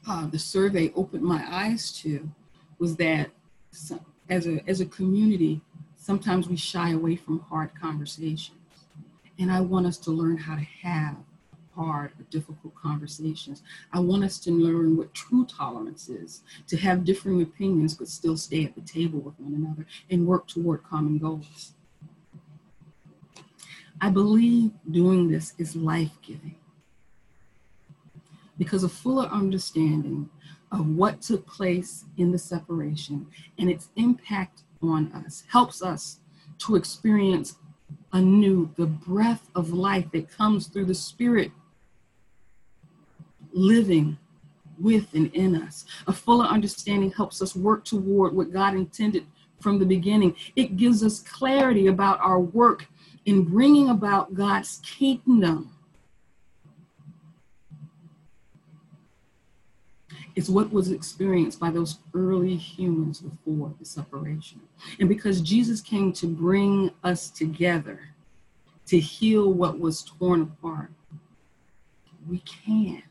[0.08, 2.28] uh, the survey opened my eyes to
[2.78, 3.30] was that
[3.70, 5.60] some, as a, as a community,
[5.96, 8.56] sometimes we shy away from hard conversations.
[9.38, 11.16] And I want us to learn how to have
[11.76, 13.62] hard or difficult conversations.
[13.92, 18.36] I want us to learn what true tolerance is, to have differing opinions, but still
[18.36, 21.72] stay at the table with one another and work toward common goals.
[24.00, 26.56] I believe doing this is life giving
[28.58, 30.28] because a fuller understanding
[30.72, 33.26] of what took place in the separation
[33.58, 36.18] and its impact on us helps us
[36.58, 37.56] to experience
[38.12, 41.52] anew the breath of life that comes through the Spirit
[43.56, 44.18] living
[44.78, 45.86] with and in us.
[46.06, 49.26] A fuller understanding helps us work toward what God intended
[49.60, 50.36] from the beginning.
[50.54, 52.86] It gives us clarity about our work
[53.24, 55.76] in bringing about God's kingdom
[60.36, 64.60] It's what was experienced by those early humans before the separation.
[65.00, 68.10] And because Jesus came to bring us together,
[68.88, 70.90] to heal what was torn apart,
[72.28, 73.02] we can.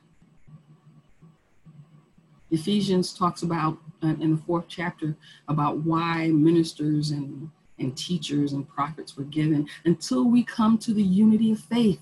[2.52, 5.16] Ephesians talks about uh, in the fourth chapter
[5.48, 11.04] about why ministers and, and teachers and prophets were given until we come to the
[11.04, 12.02] unity of faith,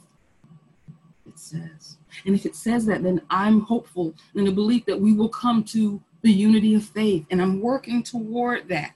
[1.28, 1.98] it says.
[2.26, 5.64] And if it says that, then I'm hopeful in the belief that we will come
[5.66, 7.26] to the unity of faith.
[7.32, 8.94] And I'm working toward that.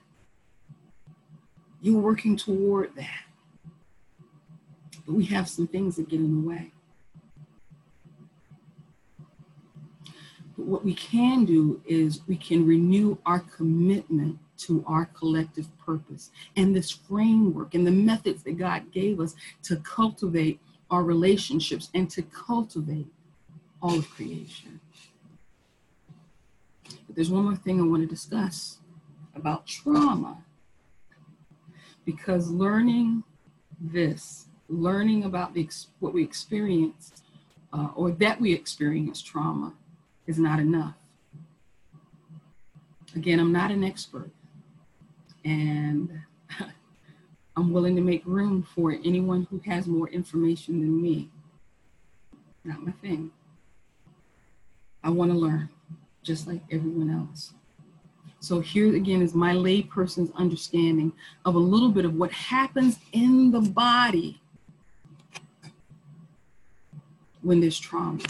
[1.80, 3.24] You're working toward that.
[5.06, 6.72] But we have some things that get in the way.
[10.58, 16.32] But what we can do is we can renew our commitment to our collective purpose
[16.56, 20.58] and this framework and the methods that God gave us to cultivate
[20.90, 23.06] our relationships and to cultivate
[23.80, 24.80] all of creation.
[27.06, 28.78] But there's one more thing I want to discuss
[29.36, 30.38] about trauma.
[32.04, 33.22] Because learning
[33.80, 35.68] this, learning about the,
[36.00, 37.12] what we experience,
[37.72, 39.74] uh, or that we experience trauma,
[40.28, 40.94] is not enough.
[43.16, 44.30] Again, I'm not an expert,
[45.44, 46.20] And
[47.56, 51.30] I'm willing to make room for anyone who has more information than me.
[52.62, 53.30] Not my thing.
[55.02, 55.70] I want to learn
[56.22, 57.54] just like everyone else.
[58.40, 61.12] So here again is my layperson's understanding
[61.46, 64.40] of a little bit of what happens in the body
[67.40, 68.20] when there's trauma.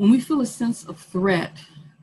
[0.00, 1.52] When we feel a sense of threat,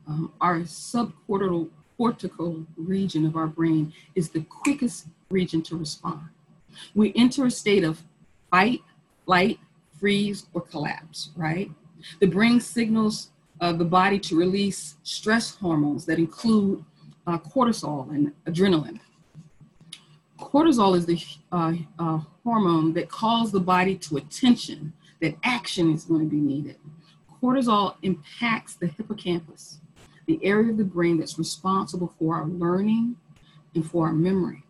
[0.06, 6.20] um, our subcortical cortical region of our brain is the quickest region to respond.
[6.94, 8.00] We enter a state of
[8.52, 8.82] fight,
[9.24, 9.58] flight,
[9.98, 11.72] freeze, or collapse, right?
[12.20, 16.84] The brain signals uh, the body to release stress hormones that include
[17.26, 19.00] uh, cortisol and adrenaline.
[20.38, 21.20] Cortisol is the
[21.50, 26.36] uh, uh, hormone that calls the body to attention, that action is going to be
[26.36, 26.76] needed.
[27.42, 29.80] Cortisol impacts the hippocampus,
[30.26, 33.16] the area of the brain that's responsible for our learning
[33.74, 34.64] and for our memory.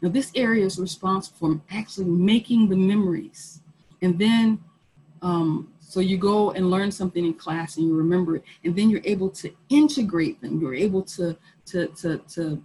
[0.00, 3.60] Now, this area is responsible for actually making the memories.
[4.00, 4.62] And then
[5.22, 8.90] um, so you go and learn something in class and you remember it, and then
[8.90, 10.60] you're able to integrate them.
[10.60, 11.36] You're able to
[11.66, 12.62] to to to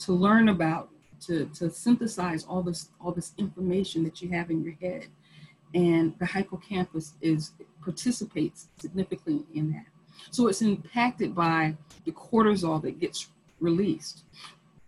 [0.00, 0.88] to learn about,
[1.26, 5.06] to to synthesize all this all this information that you have in your head,
[5.74, 7.52] and the hippocampus is
[7.82, 9.86] participates significantly in that.
[10.30, 13.28] So it's impacted by the cortisol that gets
[13.60, 14.24] released.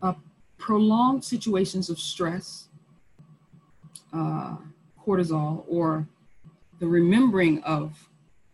[0.02, 0.14] Uh,
[0.56, 2.68] prolonged situations of stress,
[4.12, 4.56] uh,
[5.00, 6.06] cortisol, or
[6.80, 8.08] the remembering of,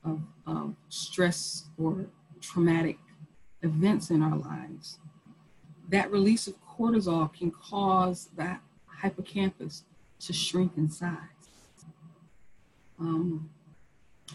[0.05, 2.07] of, of stress or
[2.41, 2.99] traumatic
[3.63, 4.99] events in our lives,
[5.89, 8.61] that release of cortisol can cause that
[9.03, 9.85] hippocampus
[10.21, 11.34] to shrink in size.
[12.99, 13.51] Um,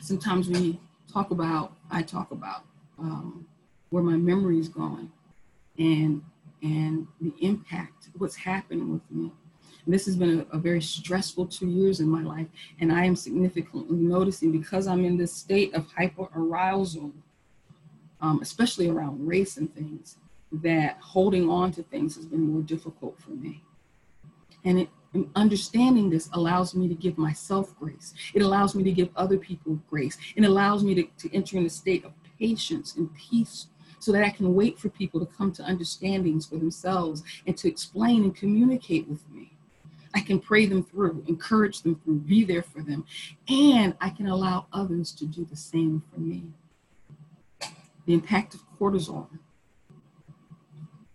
[0.02, 0.80] sometimes we
[1.12, 2.64] talk about, I talk about
[2.98, 3.48] um,
[3.90, 5.12] where my memory is going
[5.78, 6.22] and
[6.62, 9.32] and the impact, what's happening with me.
[9.88, 12.48] This has been a, a, very stressful two years in my life,
[12.80, 17.12] and I am significantly noticing because I'm in this state of hyperarousal,
[18.22, 20.18] um, especially around race and things,
[20.52, 23.64] that holding on to things has been more difficult for me.
[24.66, 24.90] And it,
[25.36, 28.14] understanding this allows me to give myself grace.
[28.34, 30.18] It allows me to give other people grace.
[30.36, 33.68] It allows me to, to enter in a state of patience and peace
[34.00, 37.68] so that I can wait for people to come to understandings for themselves and to
[37.68, 39.52] explain and communicate with me.
[40.14, 43.06] I can pray them through, encourage them through, be there for them,
[43.48, 46.46] and I can allow others to do the same for me.
[48.06, 49.28] The impact of cortisol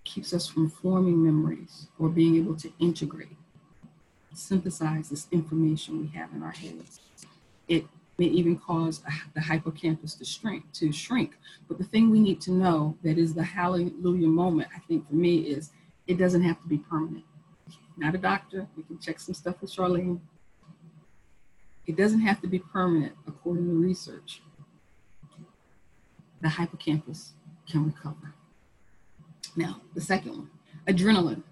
[0.04, 3.36] keeps us from forming memories or being able to integrate,
[4.36, 7.00] synthesize this information we have in our heads.
[7.68, 7.86] It
[8.18, 9.02] may even cause
[9.34, 11.36] the hippocampus to shrink, to shrink.
[11.68, 15.14] But the thing we need to know that is the hallelujah moment, I think for
[15.14, 15.70] me, is
[16.06, 17.24] it doesn't have to be permanent
[17.96, 18.66] not a doctor.
[18.76, 20.20] We can check some stuff with Charlene.
[21.86, 24.42] It doesn't have to be permanent according to research.
[26.40, 27.32] The hippocampus
[27.68, 28.34] can recover.
[29.56, 30.50] Now, the second one,
[30.86, 31.42] adrenaline.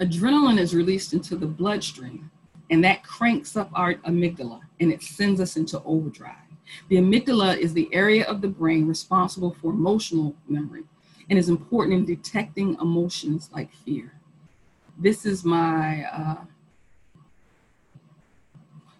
[0.00, 2.30] Adrenaline is released into the bloodstream
[2.70, 6.36] and that cranks up our amygdala and it sends us into overdrive.
[6.88, 10.84] The amygdala is the area of the brain responsible for emotional memory
[11.28, 14.12] and is important in detecting emotions like fear
[15.00, 16.44] this is my uh,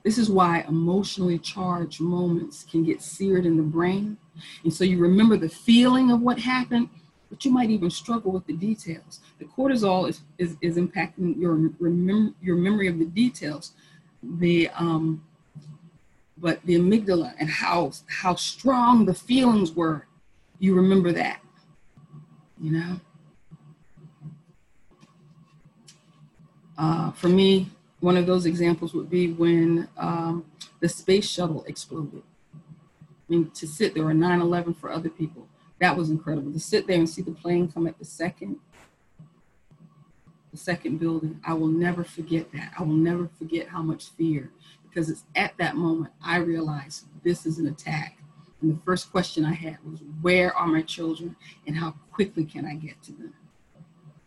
[0.02, 4.16] this is why emotionally charged moments can get seared in the brain
[4.64, 6.88] and so you remember the feeling of what happened
[7.30, 9.20] but you might even struggle with the details.
[9.38, 13.72] The cortisol is is, is impacting your remem- your memory of the details.
[14.22, 15.24] The um
[16.36, 20.06] but the amygdala and how how strong the feelings were
[20.58, 21.40] you remember that
[22.60, 23.00] you know?
[26.76, 27.70] Uh, for me,
[28.00, 30.44] one of those examples would be when um,
[30.80, 32.22] the space shuttle exploded.
[32.54, 32.58] I
[33.28, 35.46] mean, to sit there, or 9 11 for other people,
[35.80, 36.52] that was incredible.
[36.52, 38.56] To sit there and see the plane come at the second,
[40.52, 42.72] the second building, I will never forget that.
[42.78, 44.50] I will never forget how much fear,
[44.88, 48.18] because it's at that moment I realized this is an attack.
[48.60, 51.34] And the first question I had was, Where are my children
[51.66, 53.34] and how quickly can I get to them?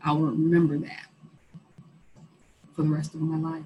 [0.04, 1.08] I will remember that
[2.76, 3.66] for the rest of my life.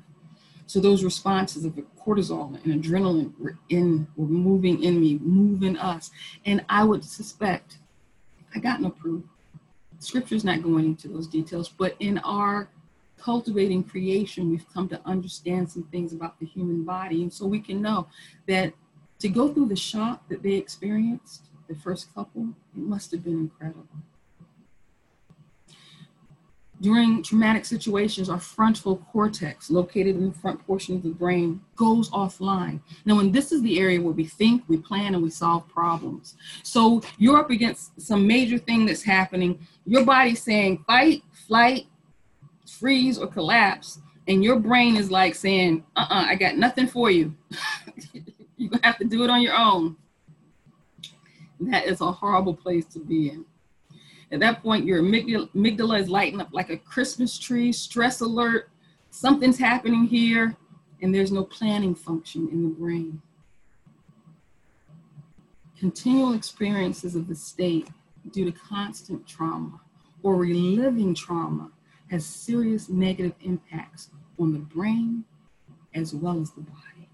[0.65, 1.77] So those responses of
[2.07, 6.09] cortisol and adrenaline were in, were moving in me, moving us.
[6.45, 7.79] And I would suspect,
[8.55, 9.23] I got no proof.
[9.99, 12.69] Scripture's not going into those details, but in our
[13.19, 17.23] cultivating creation, we've come to understand some things about the human body.
[17.23, 18.07] And so we can know
[18.47, 18.73] that
[19.19, 23.39] to go through the shock that they experienced, the first couple, it must have been
[23.39, 23.87] incredible.
[26.81, 32.09] During traumatic situations, our frontal cortex, located in the front portion of the brain, goes
[32.11, 32.79] offline.
[33.05, 36.35] Now, and this is the area where we think, we plan, and we solve problems.
[36.63, 39.59] So you're up against some major thing that's happening.
[39.85, 41.87] Your body's saying fight, flight,
[42.67, 43.99] freeze, or collapse.
[44.27, 47.35] And your brain is like saying, uh uh I got nothing for you.
[48.59, 49.95] To have to do it on your own.
[51.59, 53.45] That is a horrible place to be in.
[54.31, 58.69] At that point, your amygdala is lighting up like a Christmas tree, stress alert,
[59.09, 60.55] something's happening here,
[61.01, 63.21] and there's no planning function in the brain.
[65.79, 67.87] Continual experiences of the state
[68.31, 69.79] due to constant trauma
[70.23, 71.71] or reliving trauma
[72.09, 74.09] has serious negative impacts
[74.39, 75.23] on the brain
[75.93, 77.09] as well as the body.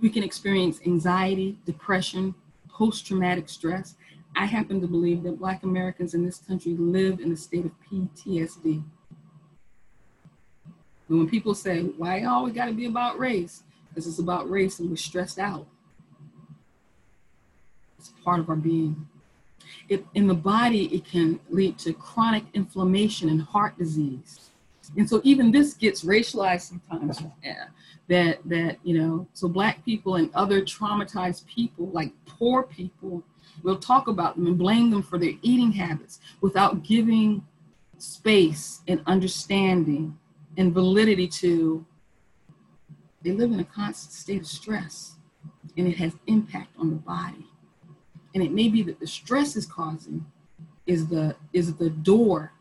[0.00, 2.34] We can experience anxiety, depression,
[2.68, 3.94] post traumatic stress,
[4.34, 7.72] I happen to believe that Black Americans in this country live in a state of
[7.90, 8.82] PTSD.
[11.08, 13.62] And when people say, why always got to be about race?
[13.88, 15.66] Because it's about race and we're stressed out.
[17.98, 19.06] It's part of our being.
[19.88, 24.50] It, in the body, it can lead to chronic inflammation and heart disease.
[24.96, 27.22] And so even this gets racialized sometimes.
[27.42, 27.66] Yeah,
[28.08, 33.22] that that you know, so black people and other traumatized people, like poor people,
[33.62, 37.44] We'll talk about them and blame them for their eating habits without giving
[37.98, 40.18] space and understanding
[40.56, 41.84] and validity to
[43.22, 45.14] they live in a constant state of stress
[45.76, 47.46] and it has impact on the body.
[48.34, 50.26] And it may be that the stress is causing
[50.86, 52.52] is the is the door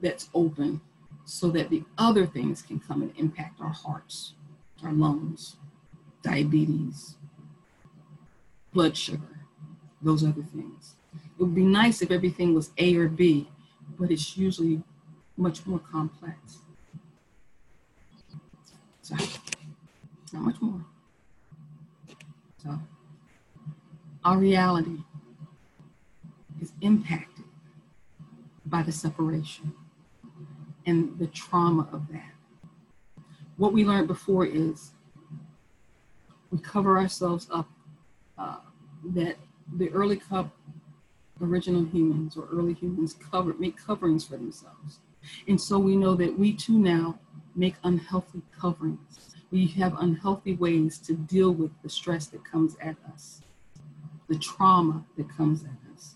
[0.00, 0.80] that's open
[1.24, 4.34] so that the other things can come and impact our hearts
[4.82, 5.56] our lungs
[6.22, 7.16] diabetes
[8.72, 9.31] blood sugar
[10.02, 10.94] those other things.
[11.14, 13.48] It would be nice if everything was A or B,
[13.98, 14.82] but it's usually
[15.36, 16.58] much more complex.
[19.02, 19.16] So,
[20.32, 20.84] not much more.
[22.62, 22.78] So,
[24.24, 24.98] our reality
[26.60, 27.44] is impacted
[28.66, 29.72] by the separation
[30.86, 32.32] and the trauma of that.
[33.56, 34.92] What we learned before is
[36.50, 37.68] we cover ourselves up
[38.38, 38.56] uh,
[39.14, 39.36] that
[39.76, 40.50] the early cup
[41.40, 45.00] original humans or early humans covered make coverings for themselves.
[45.48, 47.18] And so we know that we too now
[47.54, 49.34] make unhealthy coverings.
[49.50, 53.42] We have unhealthy ways to deal with the stress that comes at us,
[54.28, 56.14] the trauma that comes at us.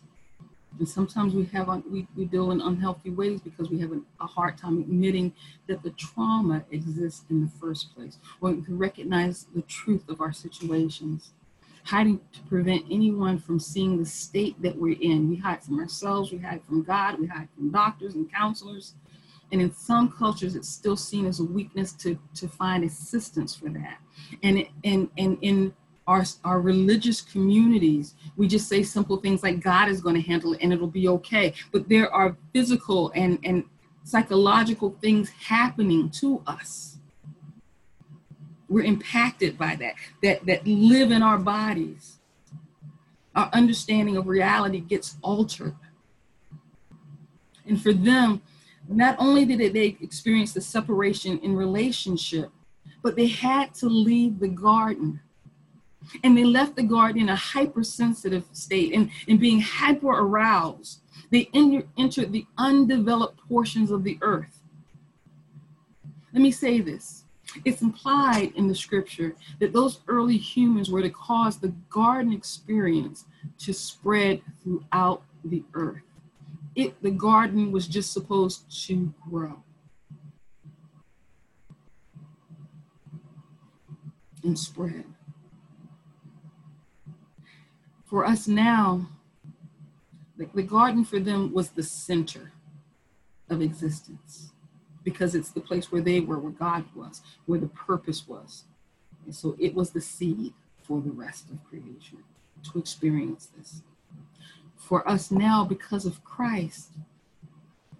[0.78, 4.26] And sometimes we have we, we deal in unhealthy ways because we have a, a
[4.26, 5.32] hard time admitting
[5.68, 10.32] that the trauma exists in the first place, or we recognize the truth of our
[10.32, 11.32] situations
[11.86, 15.30] hiding to prevent anyone from seeing the state that we're in.
[15.30, 18.94] We hide from ourselves, we hide from God, we hide from doctors and counselors.
[19.52, 23.68] And in some cultures, it's still seen as a weakness to, to find assistance for
[23.68, 23.98] that.
[24.42, 25.72] And, and, and in
[26.08, 30.54] our, our religious communities, we just say simple things like God is going to handle
[30.54, 31.54] it and it'll be okay.
[31.70, 33.62] But there are physical and, and
[34.02, 36.95] psychological things happening to us
[38.76, 42.18] we're impacted by that, that, that live in our bodies.
[43.34, 45.74] Our understanding of reality gets altered.
[47.66, 48.42] And for them,
[48.86, 52.50] not only did they experience the separation in relationship,
[53.02, 55.20] but they had to leave the garden.
[56.22, 61.00] And they left the garden in a hypersensitive state and, and being hyper aroused.
[61.30, 64.60] They entered the undeveloped portions of the earth.
[66.34, 67.25] Let me say this
[67.64, 73.24] it's implied in the scripture that those early humans were to cause the garden experience
[73.58, 76.02] to spread throughout the earth.
[76.74, 79.62] It, the garden was just supposed to grow.
[84.44, 85.04] And spread.
[88.04, 89.08] For us now,
[90.36, 92.52] the, the garden for them was the center
[93.48, 94.52] of existence
[95.06, 98.64] because it's the place where they were, where God was, where the purpose was.
[99.24, 100.52] And so it was the seed
[100.82, 102.24] for the rest of creation
[102.64, 103.82] to experience this.
[104.74, 106.90] For us now, because of Christ,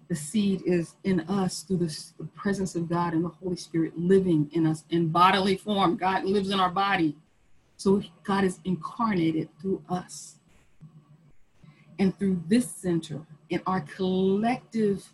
[0.09, 4.49] the seed is in us through the, presence of God and the Holy Spirit living
[4.51, 5.95] in us in bodily form.
[5.95, 7.15] God lives in our body.
[7.77, 10.35] So God is incarnated through us.
[11.99, 15.13] And through this center, in our collective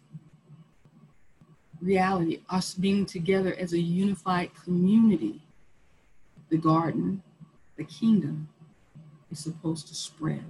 [1.84, 5.42] reality, us being together as a unified community,
[6.50, 7.22] the garden,
[7.78, 8.50] the kingdom,
[9.32, 10.44] is supposed to spread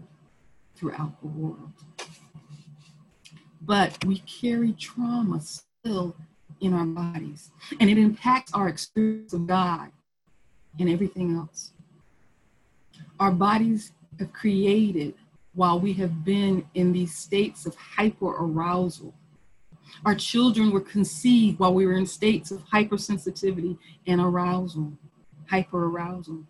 [0.75, 1.71] throughout the world.
[3.65, 6.15] but we carry trauma still
[6.59, 9.91] in our bodies, and it impacts our experience of God
[10.79, 11.71] and everything else.
[13.19, 15.13] Our bodies have created
[15.53, 19.13] while we have been in these states of hyper arousal.
[20.05, 23.77] Our children were conceived while we were in states of hypersensitivity
[24.07, 24.93] and arousal,
[25.49, 26.43] hyper arousal.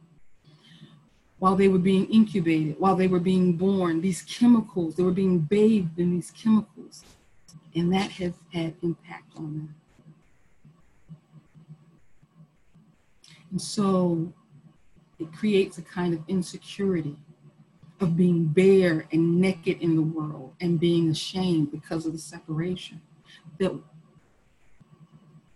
[1.40, 5.40] While they were being incubated, while they were being born, these chemicals, they were being
[5.40, 7.04] bathed in these chemicals,
[7.76, 9.76] and that has had impact on them.
[13.52, 14.34] And so
[15.20, 17.18] it creates a kind of insecurity
[18.00, 23.00] of being bare and naked in the world and being ashamed because of the separation
[23.60, 23.78] that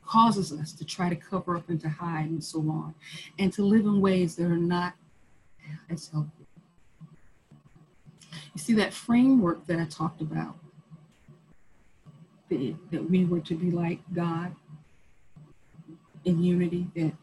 [0.06, 2.96] causes us to try to cover up and to hide and so on,
[3.40, 4.94] and to live in ways that are not
[5.90, 6.30] as healthy.
[8.54, 10.56] You see, that framework that I talked about,
[12.50, 14.56] that, that we were to be like God
[16.26, 17.14] in unity, that,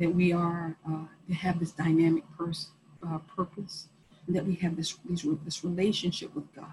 [0.00, 2.70] that we are uh, to have this dynamic pers-
[3.06, 3.88] uh, purpose,
[4.28, 4.96] that we have this,
[5.44, 6.72] this relationship with God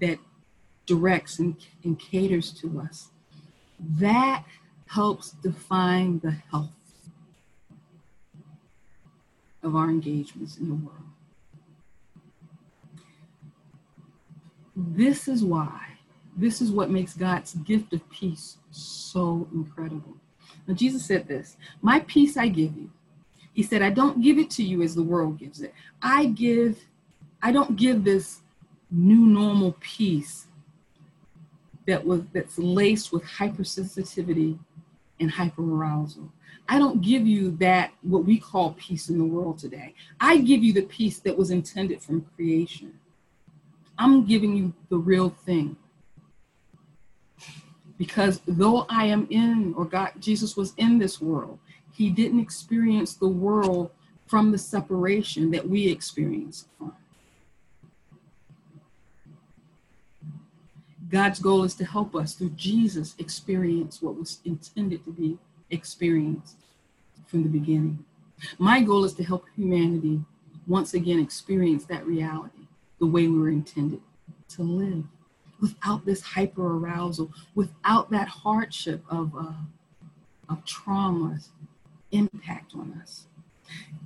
[0.00, 0.18] that
[0.86, 3.08] directs and, and caters to us.
[3.78, 4.44] That
[4.86, 6.70] helps define the health
[9.62, 10.98] of our engagements in the world.
[14.74, 15.86] This is why,
[16.36, 20.16] this is what makes God's gift of peace so incredible.
[20.66, 22.90] Now, Jesus said this My peace I give you,
[23.52, 25.74] he said, I don't give it to you as the world gives it.
[26.00, 26.78] I give,
[27.42, 28.40] I don't give this
[28.90, 30.46] new normal peace
[31.86, 34.58] that was that's laced with hypersensitivity
[35.20, 36.28] and hyperarousal.
[36.68, 39.94] I don't give you that what we call peace in the world today.
[40.20, 42.98] I give you the peace that was intended from creation.
[43.98, 45.76] I'm giving you the real thing.
[47.98, 51.58] Because though I am in, or God, Jesus was in this world,
[51.92, 53.90] he didn't experience the world
[54.26, 56.94] from the separation that we experience from.
[61.12, 65.38] God's goal is to help us through Jesus experience what was intended to be
[65.70, 66.56] experienced
[67.26, 68.02] from the beginning.
[68.58, 70.22] My goal is to help humanity
[70.66, 72.66] once again experience that reality
[72.98, 74.00] the way we were intended
[74.48, 75.04] to live
[75.60, 79.52] without this hyper arousal, without that hardship of, uh,
[80.48, 81.48] of traumas,
[82.10, 83.26] impact on us.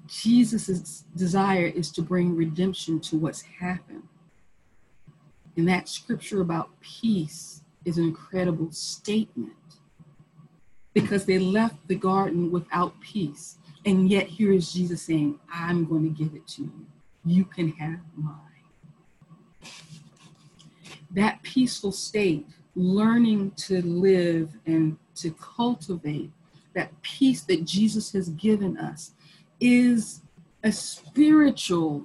[0.08, 4.02] Jesus' desire is to bring redemption to what's happened.
[5.56, 9.52] And that scripture about peace is an incredible statement
[10.92, 13.58] because they left the garden without peace.
[13.84, 16.86] And yet, here is Jesus saying, I'm going to give it to you.
[17.24, 18.34] You can have mine.
[21.10, 26.30] That peaceful state, learning to live and to cultivate
[26.74, 29.12] that peace that Jesus has given us
[29.60, 30.20] is
[30.62, 32.04] a spiritual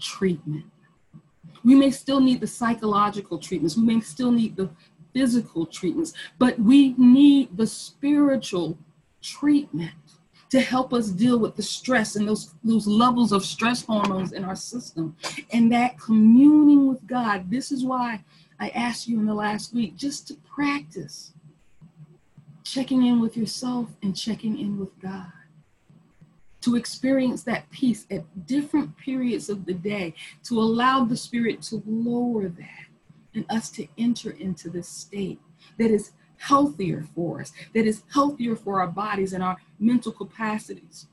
[0.00, 0.69] treatment.
[1.64, 4.70] We may still need the psychological treatments, we may still need the
[5.12, 8.78] physical treatments, but we need the spiritual
[9.22, 9.92] treatment
[10.50, 14.44] to help us deal with the stress and those, those levels of stress hormones in
[14.44, 15.16] our system.
[15.52, 18.24] And that communing with God, this is why
[18.58, 21.32] I asked you in the last week just to practice
[22.64, 25.32] checking in with yourself and checking in with God.
[26.62, 31.82] To experience that peace at different periods of the day, to allow the Spirit to
[31.86, 32.86] lower that
[33.34, 35.40] and us to enter into this state
[35.78, 41.06] that is healthier for us, that is healthier for our bodies and our mental capacities.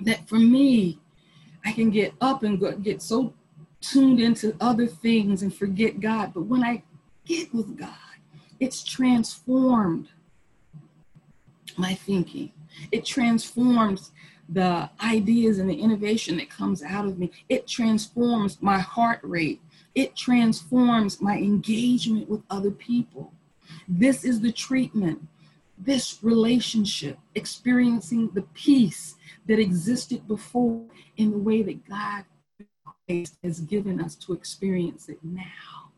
[0.00, 0.98] That for me,
[1.64, 3.34] I can get up and go, get so
[3.80, 6.32] tuned into other things and forget God.
[6.34, 6.82] But when I
[7.24, 7.90] get with God,
[8.60, 10.08] it's transformed
[11.76, 12.52] my thinking.
[12.90, 14.12] It transforms
[14.52, 17.30] the ideas and the innovation that comes out of me.
[17.48, 19.60] It transforms my heart rate.
[19.94, 23.32] It transforms my engagement with other people.
[23.88, 25.26] This is the treatment,
[25.78, 29.14] this relationship, experiencing the peace
[29.46, 30.84] that existed before
[31.16, 32.24] in the way that God
[33.08, 35.90] has given us to experience it now.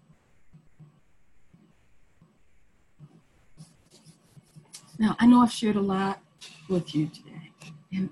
[4.99, 6.21] Now, I know I've shared a lot
[6.69, 7.51] with you today,
[7.93, 8.11] and,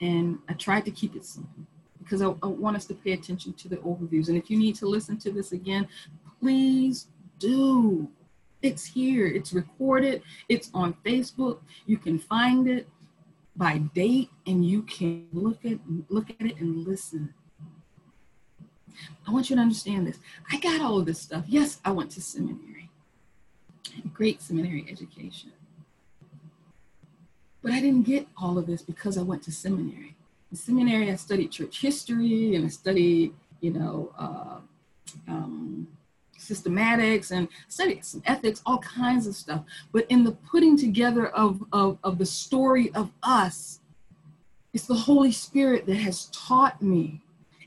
[0.00, 1.64] and I tried to keep it simple
[1.98, 4.28] because I, I want us to pay attention to the overviews.
[4.28, 5.88] And if you need to listen to this again,
[6.40, 8.08] please do.
[8.62, 11.58] It's here, it's recorded, it's on Facebook.
[11.86, 12.88] You can find it
[13.56, 15.78] by date and you can look at
[16.08, 17.34] look at it and listen.
[19.26, 20.18] I want you to understand this.
[20.50, 21.44] I got all of this stuff.
[21.46, 22.90] Yes, I went to seminary.
[24.12, 25.52] great seminary education.
[27.64, 30.14] But I didn't get all of this because I went to seminary.
[30.50, 34.58] In seminary, I studied church history and I studied, you know, uh,
[35.26, 35.88] um,
[36.38, 39.64] systematics and studied some ethics, all kinds of stuff.
[39.92, 43.80] But in the putting together of, of, of the story of us,
[44.74, 47.22] it's the Holy Spirit that has taught me.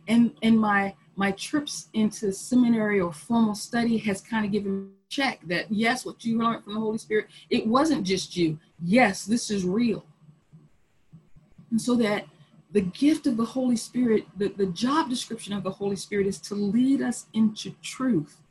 [0.07, 5.39] And, and my, my trips into seminary or formal study has kind of given check
[5.47, 8.60] that yes, what you learned from the Holy Spirit, it wasn't just you.
[8.84, 10.05] Yes, this is real.
[11.72, 12.26] And so that
[12.72, 16.39] the gift of the Holy Spirit, the, the job description of the Holy Spirit is
[16.41, 18.41] to lead us into truth.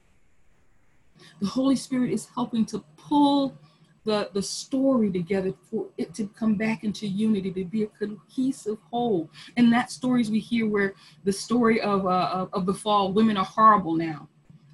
[1.41, 3.57] The Holy Spirit is helping to pull
[4.05, 8.79] the, the story together for it to come back into unity, to be a cohesive
[8.91, 9.29] whole.
[9.57, 10.95] And that stories we hear where
[11.25, 14.29] the story of, uh, of the fall, women are horrible now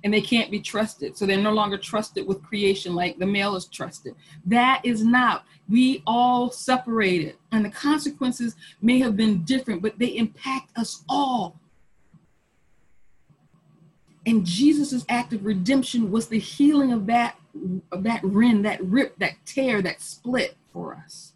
[0.04, 1.16] and they can't be trusted.
[1.16, 4.14] So they're no longer trusted with creation like the male is trusted.
[4.46, 5.44] That is not.
[5.68, 11.60] We all separated, and the consequences may have been different, but they impact us all.
[14.26, 17.36] And Jesus's act of redemption was the healing of that,
[17.90, 21.32] of that rend, that rip, that tear, that split for us.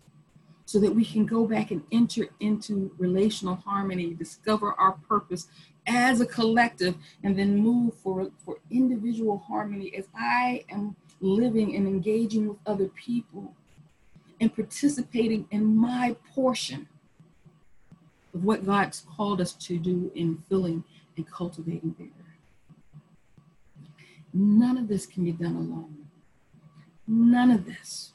[0.66, 5.46] So that we can go back and enter into relational harmony, discover our purpose
[5.86, 11.86] as a collective, and then move for, for individual harmony as I am living and
[11.86, 13.54] engaging with other people
[14.40, 16.88] and participating in my portion
[18.34, 20.84] of what God's called us to do in filling
[21.16, 22.08] and cultivating there.
[24.34, 26.08] None of this can be done alone.
[27.06, 28.12] None of this.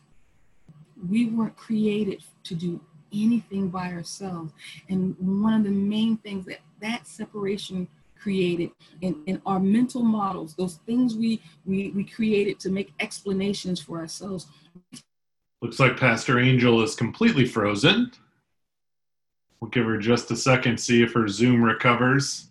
[1.09, 2.79] We weren't created to do
[3.11, 4.53] anything by ourselves.
[4.87, 7.87] And one of the main things that that separation
[8.19, 8.69] created
[9.01, 13.97] in, in our mental models, those things we, we, we created to make explanations for
[13.97, 14.47] ourselves.
[15.61, 18.11] Looks like Pastor Angel is completely frozen.
[19.59, 22.49] We'll give her just a second, see if her Zoom recovers.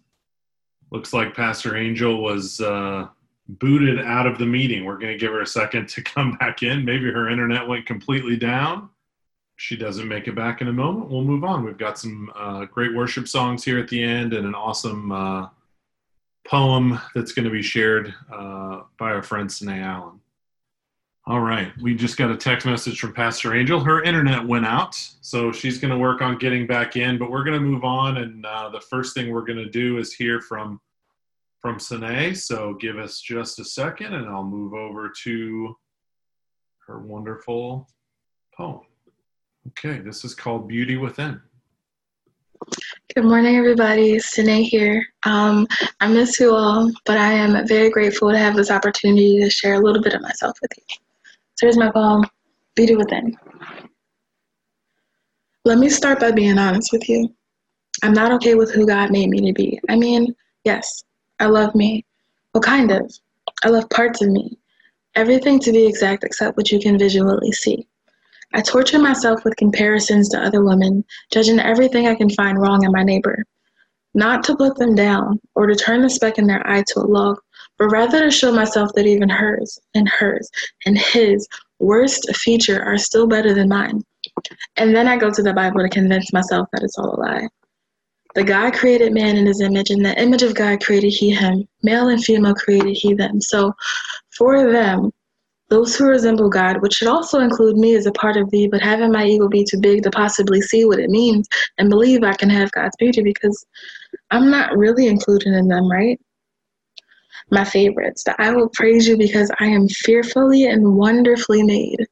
[0.90, 3.08] Looks like Pastor Angel was uh,
[3.48, 4.84] booted out of the meeting.
[4.84, 6.84] We're going to give her a second to come back in.
[6.84, 8.90] Maybe her internet went completely down.
[9.60, 11.10] She doesn't make it back in a moment.
[11.10, 11.62] We'll move on.
[11.62, 15.48] We've got some uh, great worship songs here at the end and an awesome uh,
[16.46, 20.18] poem that's going to be shared uh, by our friend Sine Allen.
[21.26, 23.78] All right, we just got a text message from Pastor Angel.
[23.78, 27.18] Her internet went out, so she's going to work on getting back in.
[27.18, 29.98] But we're going to move on, and uh, the first thing we're going to do
[29.98, 30.80] is hear from
[31.60, 32.34] from Sine.
[32.34, 35.76] So give us just a second and I'll move over to
[36.86, 37.90] her wonderful
[38.56, 38.80] poem.
[39.70, 41.40] Okay, this is called Beauty Within.
[43.14, 44.18] Good morning, everybody.
[44.18, 45.06] Sine here.
[45.24, 45.66] Um,
[46.00, 49.74] I miss you all, but I am very grateful to have this opportunity to share
[49.74, 50.96] a little bit of myself with you.
[51.54, 52.24] So here's my poem,
[52.74, 53.36] Beauty Within.
[55.64, 57.32] Let me start by being honest with you.
[58.02, 59.80] I'm not okay with who God made me to be.
[59.88, 61.04] I mean, yes,
[61.38, 62.04] I love me.
[62.52, 63.12] Well, kind of.
[63.62, 64.58] I love parts of me.
[65.14, 67.86] Everything to be exact except what you can visually see.
[68.52, 72.92] I torture myself with comparisons to other women, judging everything I can find wrong in
[72.92, 73.44] my neighbor.
[74.14, 77.06] Not to put them down or to turn the speck in their eye to a
[77.06, 77.38] log,
[77.78, 80.50] but rather to show myself that even hers and hers
[80.84, 81.46] and his
[81.78, 84.02] worst feature are still better than mine.
[84.76, 87.48] And then I go to the Bible to convince myself that it's all a lie.
[88.34, 91.66] The God created man in his image, and the image of God created he him.
[91.82, 93.40] Male and female created he them.
[93.40, 93.72] So
[94.36, 95.10] for them,
[95.70, 98.82] those who resemble God, which should also include me as a part of thee, but
[98.82, 101.48] having my ego be too big to possibly see what it means
[101.78, 103.64] and believe I can have God's beauty because
[104.32, 106.20] I'm not really included in them, right?
[107.52, 112.06] My favorites, that I will praise you because I am fearfully and wonderfully made.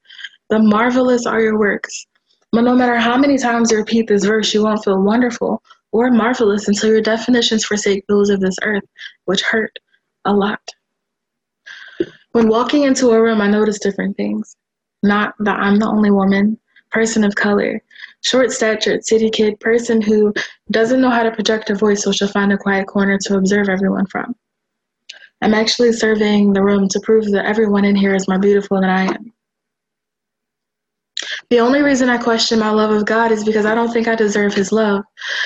[0.50, 2.06] The marvelous are your works.
[2.52, 6.11] But no matter how many times you repeat this verse, you won't feel wonderful or
[6.11, 8.84] marvelous until your definitions forsake those of this earth,
[9.24, 9.76] which hurt
[10.24, 10.61] a lot.
[12.33, 14.57] When walking into a room, I notice different things.
[15.03, 16.59] Not that I'm the only woman,
[16.91, 17.81] person of color,
[18.24, 20.33] short statured city kid, person who
[20.70, 23.68] doesn't know how to project her voice so she'll find a quiet corner to observe
[23.68, 24.35] everyone from.
[25.41, 28.91] I'm actually surveying the room to prove that everyone in here is more beautiful than
[28.91, 29.33] I am.
[31.51, 34.14] The only reason I question my love of God is because I don't think I
[34.14, 35.03] deserve His love.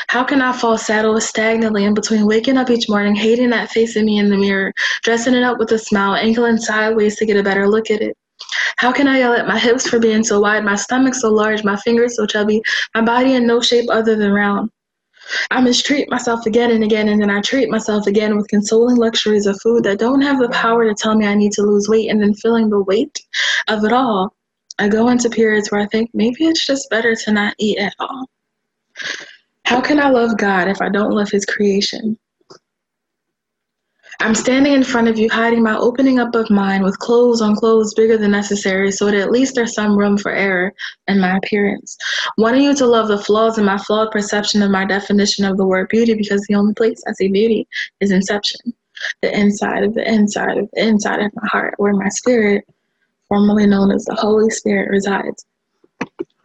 [0.08, 3.96] How can I fall saddled stagnantly in between waking up each morning, hating that face
[3.96, 4.72] of me in the mirror,
[5.02, 8.16] dressing it up with a smile, angling sideways to get a better look at it?
[8.76, 11.62] How can I yell at my hips for being so wide, my stomach so large,
[11.62, 12.62] my fingers so chubby,
[12.94, 14.70] my body in no shape other than round?
[15.50, 19.46] I mistreat myself again and again, and then I treat myself again with consoling luxuries
[19.46, 22.10] of food that don't have the power to tell me I need to lose weight,
[22.10, 23.20] and then feeling the weight
[23.68, 24.34] of it all.
[24.82, 27.94] I go into periods where I think maybe it's just better to not eat at
[28.00, 28.26] all.
[29.64, 32.18] How can I love God if I don't love His creation?
[34.18, 37.54] I'm standing in front of you, hiding my opening up of mine with clothes on
[37.54, 40.72] clothes bigger than necessary, so that at least there's some room for error
[41.06, 41.96] in my appearance.
[42.36, 45.66] Wanting you to love the flaws in my flawed perception of my definition of the
[45.66, 47.68] word beauty, because the only place I see beauty
[48.00, 48.74] is inception,
[49.22, 52.64] the inside of the inside of the inside of my heart, where my spirit,
[53.32, 55.46] formerly known as the Holy Spirit, resides.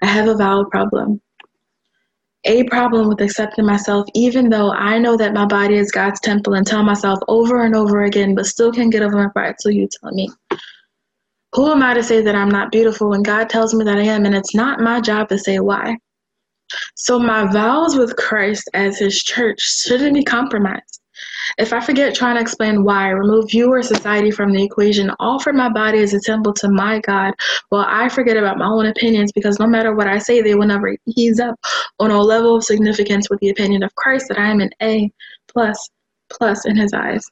[0.02, 1.20] I have a valid problem
[2.46, 6.54] a problem with accepting myself, even though I know that my body is God's temple
[6.54, 9.72] and tell myself over and over again, but still can't get over my pride till
[9.72, 10.30] you tell me.
[11.56, 14.04] Who am I to say that I'm not beautiful when God tells me that I
[14.04, 15.98] am, and it's not my job to say why?
[16.96, 21.02] So, my vows with Christ as his church shouldn't be compromised.
[21.58, 25.54] If I forget trying to explain why, remove you or society from the equation, offer
[25.54, 27.34] my body as a temple to my God,
[27.70, 30.68] while I forget about my own opinions because no matter what I say, they will
[30.68, 31.60] never ease up
[32.00, 35.12] on a level of significance with the opinion of Christ that I am an A
[35.48, 35.90] plus
[36.30, 37.24] plus in his eyes.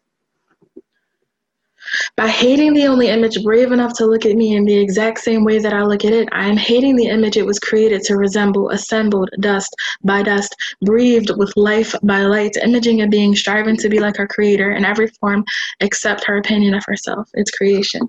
[2.18, 5.43] By hating the only image brave enough to look at me in the exact same
[5.43, 8.18] way that I look at it, I am hating the image it was created to
[8.18, 13.89] resemble, assembled dust by dust, breathed with life by light, imaging a being striving to
[13.89, 15.43] be like her creator in every form
[15.80, 18.02] except her opinion of herself, its creation.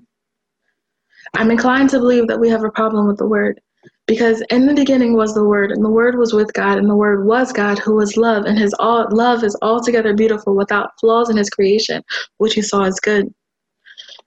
[1.35, 3.59] I'm inclined to believe that we have a problem with the word.
[4.05, 6.95] Because in the beginning was the Word, and the Word was with God, and the
[6.95, 11.29] Word was God, who was love, and His all love is altogether beautiful, without flaws
[11.29, 12.01] in His creation,
[12.37, 13.33] which He saw as good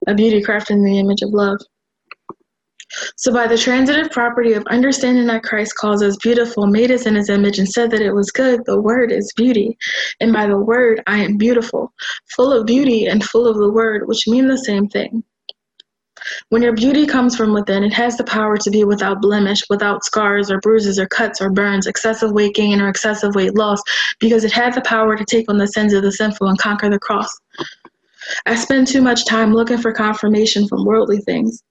[0.07, 1.59] a beauty crafted in the image of love.
[3.15, 7.15] So, by the transitive property of understanding that Christ calls us beautiful, made us in
[7.15, 9.77] his image, and said that it was good, the word is beauty.
[10.19, 11.93] And by the word, I am beautiful,
[12.35, 15.23] full of beauty and full of the word, which mean the same thing.
[16.49, 20.03] When your beauty comes from within, it has the power to be without blemish, without
[20.03, 23.81] scars or bruises or cuts or burns, excessive weight gain or excessive weight loss,
[24.19, 26.89] because it had the power to take on the sins of the sinful and conquer
[26.89, 27.29] the cross.
[28.45, 31.61] I spend too much time looking for confirmation from worldly things.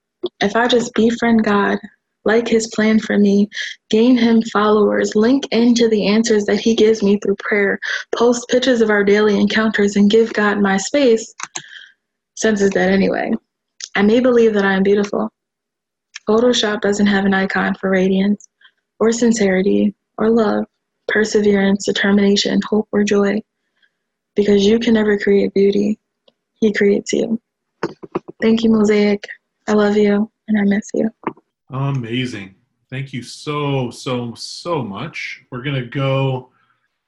[0.41, 1.79] If I just befriend God,
[2.23, 3.49] like his plan for me,
[3.89, 7.79] gain him followers, link into the answers that he gives me through prayer,
[8.15, 11.33] post pictures of our daily encounters, and give God my space,
[12.35, 13.31] senses that anyway.
[13.95, 15.29] I may believe that I am beautiful.
[16.29, 18.47] Photoshop doesn't have an icon for radiance,
[18.99, 20.65] or sincerity, or love,
[21.07, 23.41] perseverance, determination, hope, or joy,
[24.35, 25.97] because you can never create beauty.
[26.61, 27.41] He creates you.
[28.39, 29.27] Thank you, Mosaic.
[29.67, 31.09] I love you and I miss you.
[31.71, 32.55] Amazing.
[32.89, 35.43] Thank you so, so, so much.
[35.49, 36.51] We're going to go,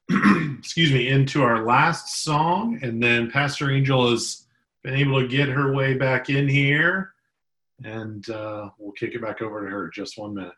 [0.58, 4.48] excuse me, into our last song, and then Pastor Angel has
[4.84, 7.14] been able to get her way back in here,
[7.84, 10.54] and uh, we'll kick it back over to her just one minute.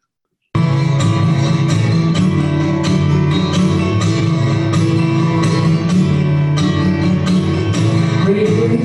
[8.26, 8.85] Praise your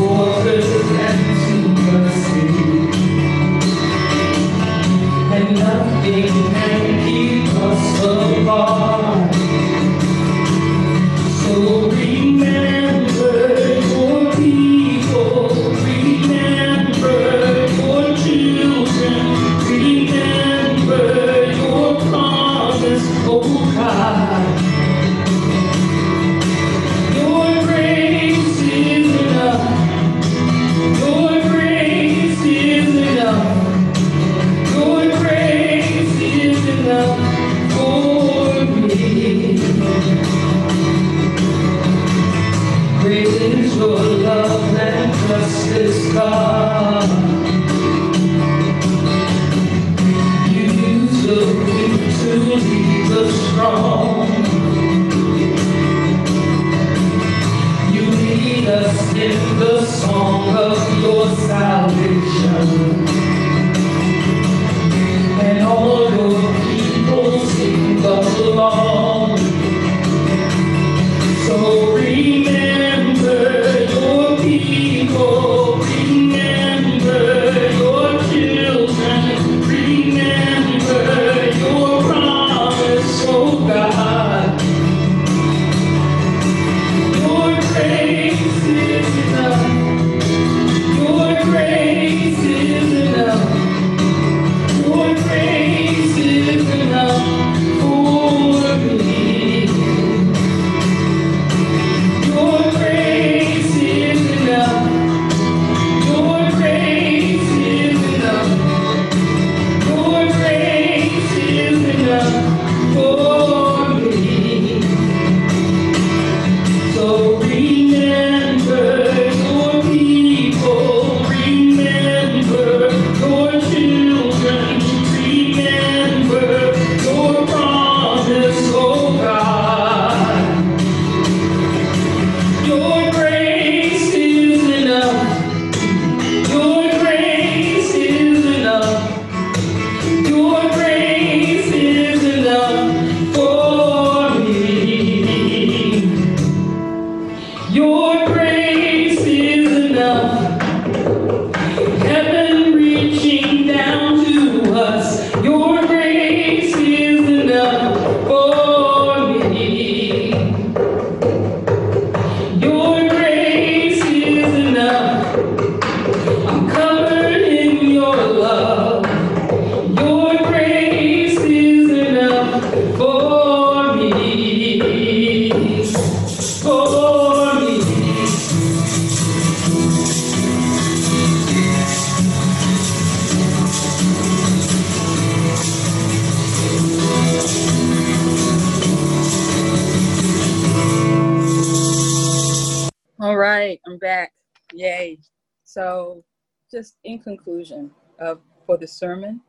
[198.81, 199.41] the sermon,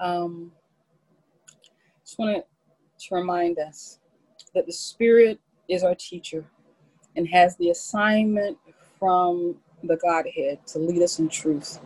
[0.00, 0.52] um,
[2.04, 2.44] just want
[2.98, 4.00] to remind us
[4.54, 6.44] that the Spirit is our teacher
[7.16, 8.58] and has the assignment
[8.98, 11.80] from the Godhead to lead us in truth.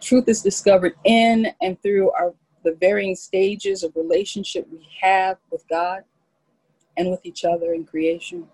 [0.00, 2.32] Truth is discovered in and through our
[2.64, 6.00] the varying stages of relationship we have with God
[6.96, 8.48] and with each other in creation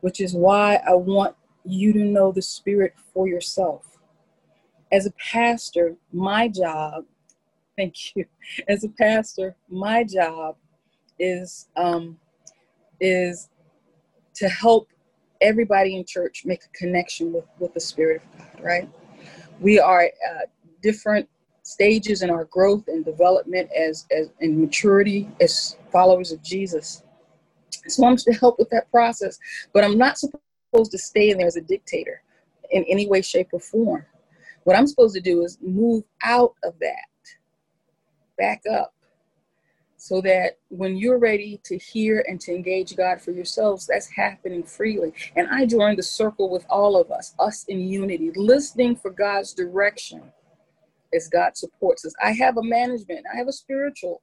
[0.00, 1.34] which is why I want
[1.64, 3.95] you to know the Spirit for yourself.
[4.92, 7.04] As a pastor, my job,
[7.76, 8.24] thank you.
[8.68, 10.56] As a pastor, my job
[11.18, 12.18] is um,
[13.00, 13.48] is
[14.34, 14.88] to help
[15.40, 18.64] everybody in church make a connection with with the Spirit of God.
[18.64, 18.88] Right?
[19.60, 20.50] We are at
[20.82, 21.28] different
[21.62, 27.02] stages in our growth and development as as in maturity as followers of Jesus.
[27.88, 29.38] So I'm to help with that process,
[29.72, 32.22] but I'm not supposed to stay in there as a dictator
[32.70, 34.04] in any way, shape, or form.
[34.66, 37.06] What I'm supposed to do is move out of that,
[38.36, 38.92] back up,
[39.96, 44.64] so that when you're ready to hear and to engage God for yourselves, that's happening
[44.64, 45.12] freely.
[45.36, 49.54] And I join the circle with all of us, us in unity, listening for God's
[49.54, 50.32] direction
[51.14, 52.12] as God supports us.
[52.20, 54.20] I have a management, I have a spiritual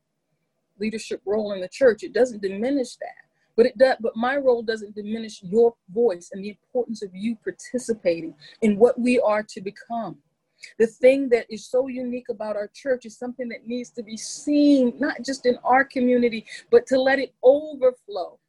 [0.78, 2.04] leadership role in the church.
[2.04, 3.16] It doesn't diminish that
[3.56, 7.38] but it does but my role doesn't diminish your voice and the importance of you
[7.44, 10.18] participating in what we are to become
[10.78, 14.18] the thing that is so unique about our church is something that needs to be
[14.18, 18.40] seen not just in our community but to let it overflow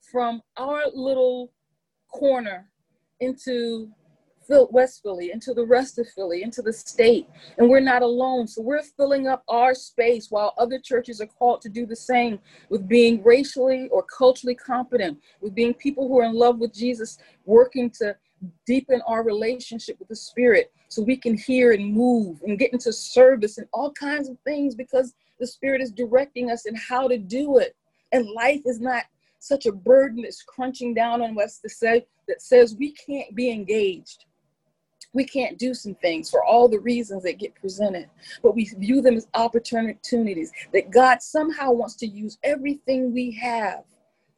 [0.00, 1.52] from our little
[2.08, 2.68] corner
[3.20, 3.90] into
[4.70, 7.28] West Philly, into the rest of Philly, into the state.
[7.58, 8.46] And we're not alone.
[8.46, 12.38] So we're filling up our space while other churches are called to do the same
[12.70, 17.18] with being racially or culturally competent, with being people who are in love with Jesus,
[17.44, 18.16] working to
[18.66, 22.92] deepen our relationship with the Spirit so we can hear and move and get into
[22.92, 27.18] service and all kinds of things because the Spirit is directing us in how to
[27.18, 27.76] do it.
[28.12, 29.04] And life is not
[29.38, 33.50] such a burden that's crunching down on us to say that says we can't be
[33.50, 34.24] engaged
[35.14, 38.08] we can't do some things for all the reasons that get presented,
[38.42, 43.84] but we view them as opportunities that God somehow wants to use everything we have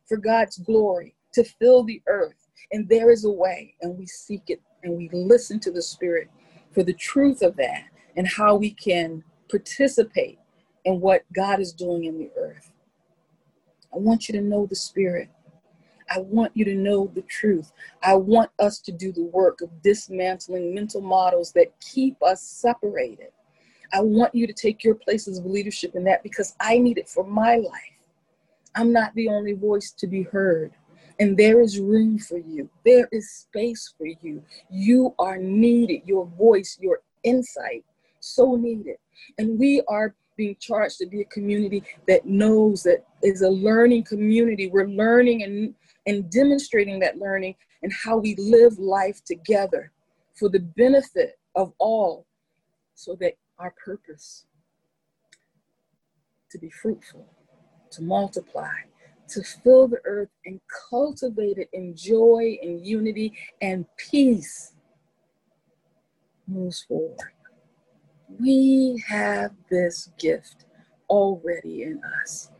[0.07, 2.49] for God's glory to fill the earth.
[2.73, 6.31] And there is a way, and we seek it and we listen to the Spirit
[6.73, 7.85] for the truth of that
[8.17, 10.39] and how we can participate
[10.85, 12.73] in what God is doing in the earth.
[13.93, 15.29] I want you to know the Spirit.
[16.11, 17.73] I want you to know the truth.
[18.03, 23.29] I want us to do the work of dismantling mental models that keep us separated.
[23.93, 27.09] I want you to take your places of leadership in that because I need it
[27.09, 27.99] for my life.
[28.75, 30.73] I'm not the only voice to be heard.
[31.21, 32.69] And there is room for you.
[32.85, 34.43] There is space for you.
[34.71, 36.03] You are needed.
[36.07, 37.85] Your voice, your insight,
[38.21, 38.97] so needed.
[39.39, 44.05] And we are being charged to be a community that knows that is a learning
[44.05, 44.69] community.
[44.69, 45.75] We're learning and
[46.07, 49.93] and demonstrating that learning and how we live life together
[50.35, 52.27] for the benefit of all
[52.95, 54.47] so that our purpose
[56.51, 57.27] to be fruitful,
[57.91, 58.73] to multiply,
[59.31, 64.75] to fill the earth and cultivate it in joy and unity and peace
[66.47, 67.19] moves forward.
[68.39, 70.67] We have this gift
[71.09, 72.51] already in us.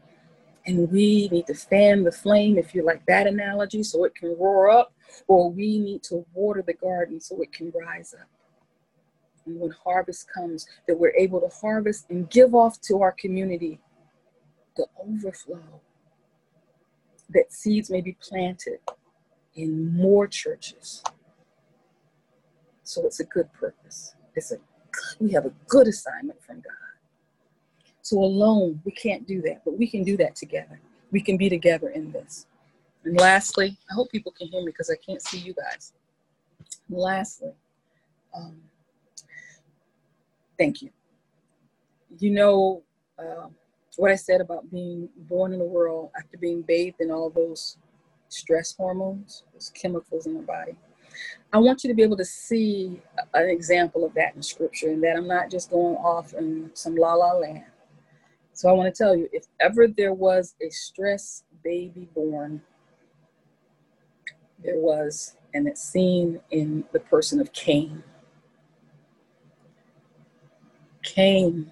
[0.67, 4.37] And we need to fan the flame, if you like that analogy, so it can
[4.39, 4.93] roar up,
[5.27, 8.29] or we need to water the garden so it can rise up.
[9.47, 13.81] And when harvest comes, that we're able to harvest and give off to our community
[14.77, 15.81] the overflow,
[17.31, 18.79] that seeds may be planted
[19.55, 21.03] in more churches.
[22.83, 24.15] So it's a good purpose.
[24.35, 24.57] It's a
[25.21, 26.91] we have a good assignment from God.
[28.03, 30.81] So alone, we can't do that, but we can do that together.
[31.13, 32.47] We can be together in this.
[33.05, 35.93] And lastly, I hope people can hear me because I can't see you guys.
[36.89, 37.53] And lastly,
[38.35, 38.61] um,
[40.59, 40.91] thank you.
[42.19, 42.83] You know
[43.19, 43.47] uh,
[44.01, 47.77] what I said about being born in the world after being bathed in all those
[48.31, 50.75] stress hormones, those chemicals in the body.
[51.53, 53.03] I want you to be able to see
[53.35, 56.97] an example of that in scripture and that I'm not just going off in some
[56.97, 57.67] la la land.
[58.55, 62.63] So I want to tell you if ever there was a stress baby born,
[64.65, 68.03] there was, and it's seen in the person of Cain.
[71.03, 71.71] Cain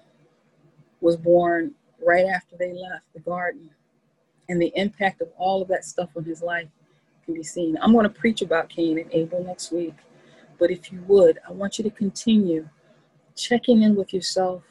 [1.01, 1.73] was born
[2.05, 3.69] right after they left the garden,
[4.47, 6.67] and the impact of all of that stuff on his life
[7.25, 7.77] can be seen.
[7.81, 9.95] I'm going to preach about Cain and Abel next week,
[10.57, 12.67] but if you would, I want you to continue
[13.35, 14.63] checking in with yourself,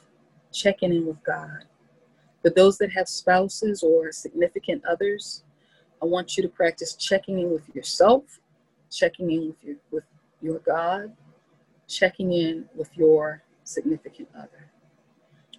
[0.53, 1.65] checking in with God.
[2.43, 5.43] For those that have spouses or significant others,
[6.01, 8.41] I want you to practice checking in with yourself,
[8.91, 10.05] checking in with your with
[10.41, 11.13] your God,
[11.89, 14.71] checking in with your significant other.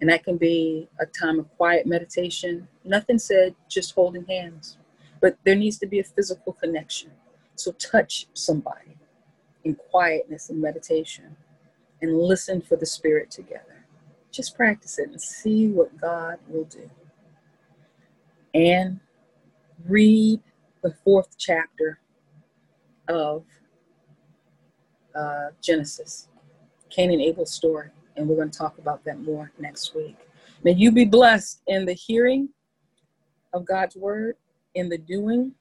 [0.02, 2.68] And that can be a time of quiet meditation.
[2.86, 4.78] Nothing said, just holding hands.
[5.22, 7.12] But there needs to be a physical connection.
[7.56, 8.98] So touch somebody
[9.64, 11.36] in quietness and meditation
[12.02, 13.86] and listen for the spirit together.
[14.32, 16.90] Just practice it and see what God will do.
[18.54, 19.00] And
[19.86, 20.40] read
[20.82, 22.00] the fourth chapter
[23.08, 23.44] of
[25.16, 26.28] uh, Genesis,
[26.90, 27.90] Cain and Abel's story.
[28.20, 30.18] And we're going to talk about that more next week.
[30.66, 32.50] May you be blessed in the hearing
[33.54, 34.36] of God's word,
[34.76, 35.54] in the doing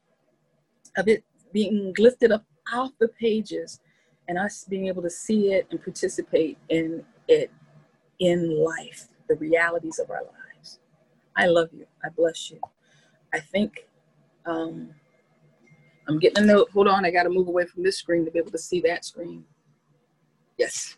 [0.96, 1.22] of it
[1.52, 2.44] being lifted up
[2.74, 3.78] off the pages,
[4.26, 7.52] and us being able to see it and participate in it
[8.18, 10.80] in life, the realities of our lives.
[11.36, 11.86] I love you.
[12.04, 12.58] I bless you.
[13.32, 13.86] I think
[14.46, 14.90] um,
[16.08, 16.70] I'm getting a note.
[16.72, 18.80] Hold on, I got to move away from this screen to be able to see
[18.80, 19.44] that screen.
[20.58, 20.97] Yes.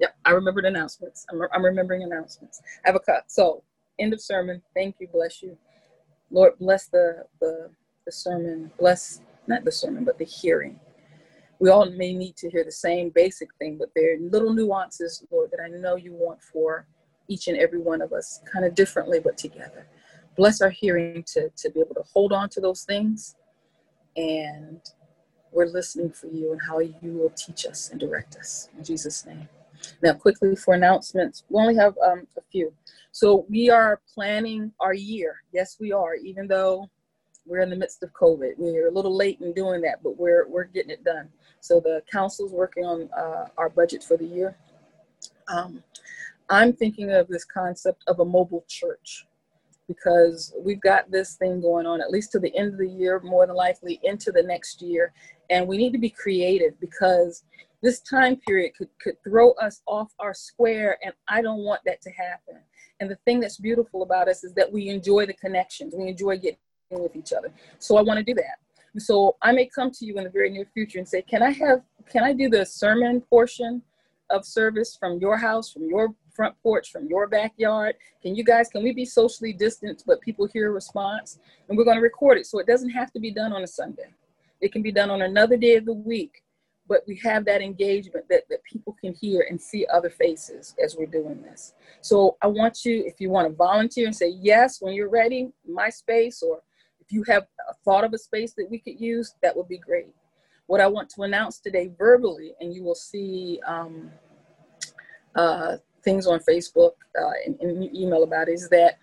[0.00, 1.26] Yep, I remembered announcements.
[1.30, 2.60] I'm, I'm remembering announcements.
[2.84, 3.24] I have a cut.
[3.30, 3.62] So,
[3.98, 4.62] end of sermon.
[4.74, 5.08] Thank you.
[5.12, 5.56] Bless you.
[6.30, 7.70] Lord, bless the, the,
[8.04, 8.70] the sermon.
[8.78, 10.78] Bless, not the sermon, but the hearing.
[11.58, 15.24] We all may need to hear the same basic thing, but there are little nuances,
[15.30, 16.86] Lord, that I know you want for
[17.28, 19.86] each and every one of us, kind of differently, but together
[20.36, 23.34] bless our hearing to, to be able to hold on to those things.
[24.16, 24.80] And
[25.52, 28.68] we're listening for you and how you will teach us and direct us.
[28.76, 29.48] In Jesus' name.
[30.02, 32.72] Now, quickly for announcements, we only have um, a few.
[33.12, 35.42] So we are planning our year.
[35.52, 36.90] Yes, we are, even though
[37.46, 38.54] we're in the midst of COVID.
[38.58, 41.28] We're a little late in doing that, but we're, we're getting it done.
[41.60, 44.56] So the council's working on uh, our budget for the year.
[45.48, 45.82] Um,
[46.50, 49.26] I'm thinking of this concept of a mobile church
[49.88, 53.20] because we've got this thing going on at least to the end of the year,
[53.20, 55.12] more than likely into the next year.
[55.48, 57.44] And we need to be creative because
[57.82, 62.00] this time period could, could throw us off our square, and I don't want that
[62.02, 62.56] to happen.
[63.00, 66.38] And the thing that's beautiful about us is that we enjoy the connections, we enjoy
[66.38, 66.58] getting
[66.90, 67.52] with each other.
[67.78, 69.00] So I want to do that.
[69.00, 71.50] So I may come to you in the very near future and say, Can I
[71.50, 73.82] have, can I do the sermon portion
[74.30, 77.96] of service from your house, from your front porch from your backyard.
[78.22, 81.38] Can you guys, can we be socially distanced, but people hear a response?
[81.68, 82.46] And we're going to record it.
[82.46, 84.10] So it doesn't have to be done on a Sunday.
[84.60, 86.42] It can be done on another day of the week,
[86.88, 90.96] but we have that engagement that, that people can hear and see other faces as
[90.96, 91.74] we're doing this.
[92.00, 95.50] So I want you, if you want to volunteer and say yes when you're ready,
[95.68, 96.62] my space, or
[97.00, 99.78] if you have a thought of a space that we could use, that would be
[99.78, 100.14] great.
[100.66, 104.10] What I want to announce today verbally, and you will see um,
[105.34, 108.98] uh, things on Facebook uh, and, and email about it, is that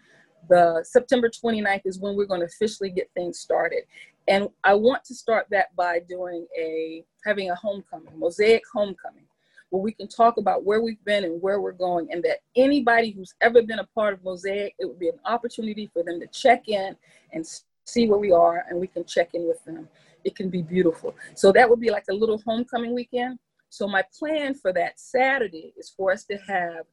[0.49, 3.84] the September 29th is when we're going to officially get things started.
[4.27, 9.25] And I want to start that by doing a having a homecoming, mosaic homecoming,
[9.69, 13.11] where we can talk about where we've been and where we're going, and that anybody
[13.11, 16.27] who's ever been a part of Mosaic, it would be an opportunity for them to
[16.27, 16.95] check in
[17.31, 17.45] and
[17.85, 19.87] see where we are, and we can check in with them.
[20.23, 21.15] It can be beautiful.
[21.35, 23.39] So that would be like a little homecoming weekend.
[23.69, 26.85] So my plan for that Saturday is for us to have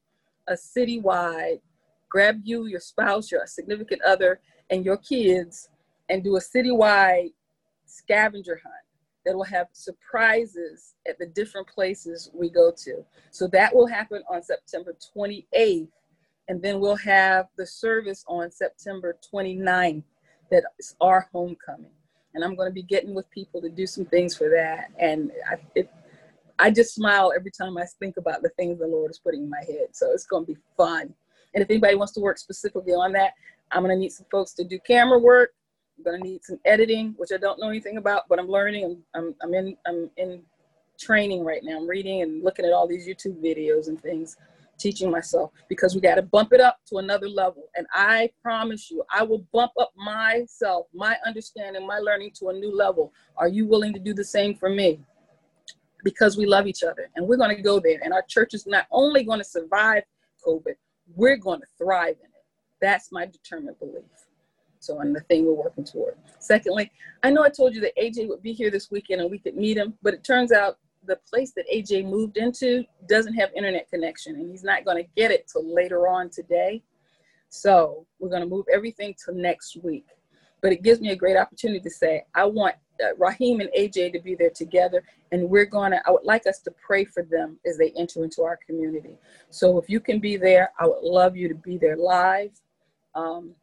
[0.47, 1.61] a citywide,
[2.09, 4.39] grab you, your spouse, your significant other,
[4.69, 5.69] and your kids,
[6.09, 7.31] and do a citywide
[7.85, 8.80] scavenger hunt
[9.25, 13.05] that will have surprises at the different places we go to.
[13.29, 15.87] So that will happen on September 28th.
[16.47, 20.03] And then we'll have the service on September 29th.
[20.49, 21.91] That is our homecoming.
[22.33, 24.89] And I'm going to be getting with people to do some things for that.
[24.99, 25.89] And I, it,
[26.59, 29.49] I just smile every time I think about the things the Lord is putting in
[29.49, 29.87] my head.
[29.91, 31.13] So it's going to be fun.
[31.53, 33.33] And if anybody wants to work specifically on that,
[33.71, 35.51] I'm going to need some folks to do camera work,
[36.03, 38.85] gonna need some editing, which I don't know anything about, but I'm learning.
[38.85, 40.43] I'm I'm, I'm in I'm in
[41.01, 41.77] training right now.
[41.77, 44.37] I'm reading and looking at all these YouTube videos and things,
[44.77, 47.63] teaching myself because we got to bump it up to another level.
[47.75, 52.53] And I promise you, I will bump up myself, my understanding, my learning to a
[52.53, 53.13] new level.
[53.37, 54.99] Are you willing to do the same for me?
[56.03, 57.99] Because we love each other and we're going to go there.
[58.03, 60.03] And our church is not only going to survive
[60.45, 60.75] COVID,
[61.15, 62.45] we're going to thrive in it.
[62.79, 64.05] That's my determined belief.
[64.81, 66.15] So, and the thing we're working toward.
[66.39, 66.91] Secondly,
[67.21, 69.55] I know I told you that AJ would be here this weekend and we could
[69.55, 73.87] meet him, but it turns out the place that AJ moved into doesn't have internet
[73.89, 76.81] connection and he's not going to get it till later on today.
[77.49, 80.07] So we're going to move everything to next week.
[80.61, 84.13] But it gives me a great opportunity to say, I want uh, Raheem and AJ
[84.13, 87.23] to be there together, and we're going to, I would like us to pray for
[87.23, 89.17] them as they enter into our community.
[89.49, 92.51] So if you can be there, I would love you to be there live.
[93.15, 93.55] Um,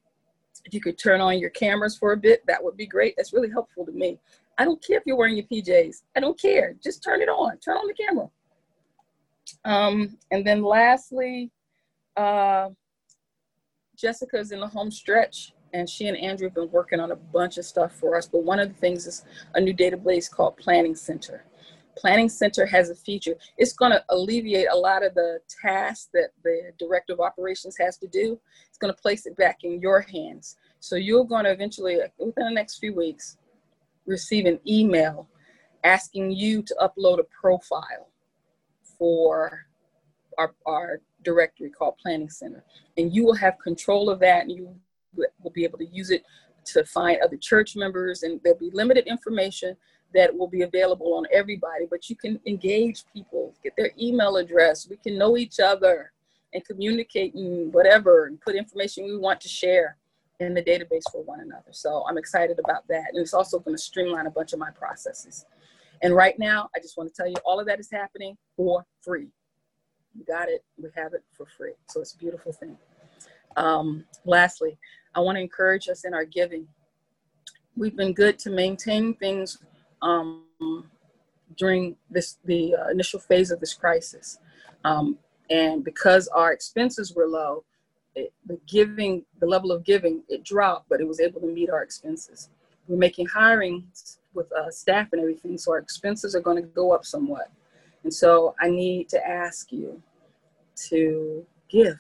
[0.69, 3.15] if you could turn on your cameras for a bit, that would be great.
[3.17, 4.19] That's really helpful to me.
[4.59, 6.03] I don't care if you're wearing your PJs.
[6.15, 6.75] I don't care.
[6.83, 7.57] Just turn it on.
[7.59, 8.29] Turn on the camera.
[9.65, 11.51] Um, and then lastly,
[12.19, 12.69] uh,
[13.97, 17.57] Jessica's in the home stretch, and she and Andrew have been working on a bunch
[17.57, 18.27] of stuff for us.
[18.27, 19.25] But one of the things is
[19.55, 21.45] a new database called Planning Center.
[21.99, 23.35] Planning Center has a feature.
[23.57, 27.99] It's going to alleviate a lot of the tasks that the Director of Operations has
[27.99, 28.41] to do.
[28.69, 30.57] It's going to place it back in your hands.
[30.81, 33.37] So you're going to eventually, within the next few weeks,
[34.07, 35.29] receive an email
[35.85, 38.09] asking you to upload a profile
[38.99, 39.67] for
[40.39, 42.65] our, our directory called Planning Center.
[42.97, 44.75] And you will have control of that and you
[45.43, 46.23] will be able to use it
[46.67, 49.77] to find other church members and there'll be limited information
[50.15, 54.89] that will be available on everybody, but you can engage people, get their email address.
[54.89, 56.13] We can know each other
[56.55, 59.97] and communicate and whatever and put information we want to share
[60.41, 61.73] in the database for one another.
[61.73, 63.07] So I'm excited about that.
[63.13, 65.45] And it's also going to streamline a bunch of my processes.
[66.03, 68.87] And right now, I just want to tell you all of that is happening for
[69.03, 69.29] free.
[70.15, 70.65] You got it.
[70.81, 71.73] We have it for free.
[71.89, 72.79] So it's a beautiful thing.
[73.57, 74.79] Um, lastly,
[75.15, 76.69] I want to encourage us in our giving.
[77.77, 79.59] We've been good to maintain things
[80.03, 80.45] um,
[81.57, 84.39] during this the uh, initial phase of this crisis.
[84.85, 85.19] Um,
[85.51, 87.65] and because our expenses were low,
[88.15, 91.71] it, the giving, the level of giving, it dropped, but it was able to meet
[91.71, 92.51] our expenses.
[92.87, 96.93] We're making hirings with uh, staff and everything, so our expenses are going to go
[96.93, 97.51] up somewhat.
[98.05, 100.03] And so I need to ask you
[100.89, 101.99] to give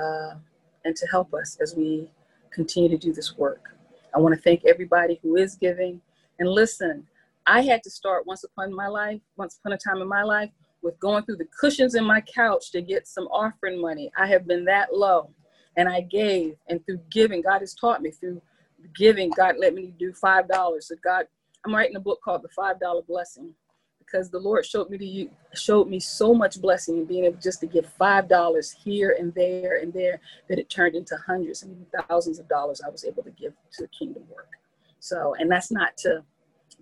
[0.00, 0.34] uh,
[0.84, 2.10] and to help us as we
[2.50, 3.76] continue to do this work.
[4.14, 6.00] I want to thank everybody who is giving.
[6.38, 7.06] And listen,
[7.46, 10.50] I had to start once upon my life, once upon a time in my life,
[10.82, 14.10] with going through the cushions in my couch to get some offering money.
[14.16, 15.30] I have been that low.
[15.76, 18.42] And I gave, and through giving, God has taught me through
[18.96, 20.88] giving, God let me do five dollars.
[20.88, 21.26] So God,
[21.64, 23.54] I'm writing a book called The Five Dollar Blessing
[23.98, 27.38] because the Lord showed me to you showed me so much blessing in being able
[27.40, 31.62] just to give five dollars here and there and there that it turned into hundreds
[31.62, 34.57] and thousands of dollars I was able to give to the kingdom work.
[35.00, 36.22] So, and that's not to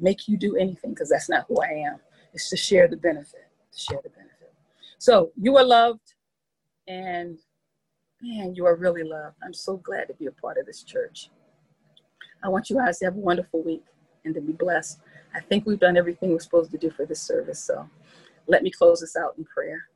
[0.00, 1.98] make you do anything because that's not who I am.
[2.32, 4.52] It's to share the benefit share the benefit.
[4.98, 6.14] So you are loved,
[6.88, 7.38] and
[8.22, 9.36] man, you are really loved.
[9.42, 11.30] I'm so glad to be a part of this church.
[12.42, 13.84] I want you guys to have a wonderful week
[14.24, 15.00] and to be blessed.
[15.34, 17.62] I think we've done everything we're supposed to do for this service.
[17.62, 17.88] So
[18.46, 19.88] let me close this out in prayer.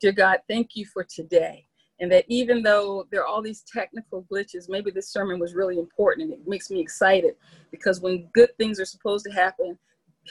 [0.00, 1.66] Dear God, thank you for today.
[2.00, 5.78] And that even though there are all these technical glitches, maybe this sermon was really
[5.78, 7.36] important and it makes me excited
[7.70, 9.78] because when good things are supposed to happen,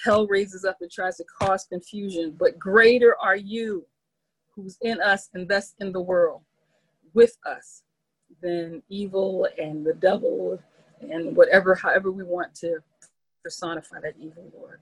[0.03, 3.85] hell raises up and tries to cause confusion, but greater are you
[4.55, 6.41] who's in us and thus in the world
[7.13, 7.83] with us
[8.41, 10.59] than evil and the devil
[11.01, 12.79] and whatever, however we want to
[13.43, 14.79] personify that evil, Lord.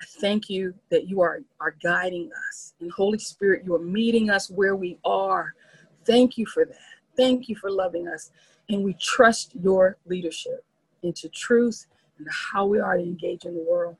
[0.00, 2.74] I thank you that you are, are guiding us.
[2.80, 5.54] And Holy Spirit, you are meeting us where we are.
[6.04, 6.76] Thank you for that.
[7.16, 8.30] Thank you for loving us.
[8.68, 10.64] And we trust your leadership
[11.02, 11.86] into truth
[12.18, 13.96] and how we are to engage in the world.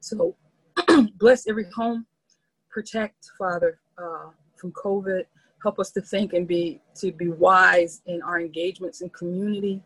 [0.00, 0.36] So
[1.18, 2.06] bless every home,
[2.70, 5.24] protect, Father, uh, from COVID.
[5.62, 9.82] Help us to think and be to be wise in our engagements in community.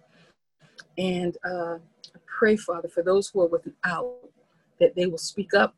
[0.98, 1.78] And uh,
[2.26, 4.16] pray, Father, for those who are without,
[4.80, 5.74] that they will speak up.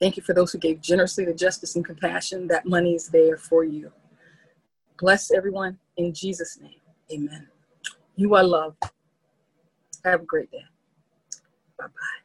[0.00, 2.48] Thank you for those who gave generously to justice and compassion.
[2.48, 3.92] That money is there for you.
[4.98, 6.80] Bless everyone in Jesus' name.
[7.12, 7.48] Amen.
[8.16, 8.82] You are loved.
[10.04, 10.64] Have a great day.
[11.78, 12.16] Bye bye.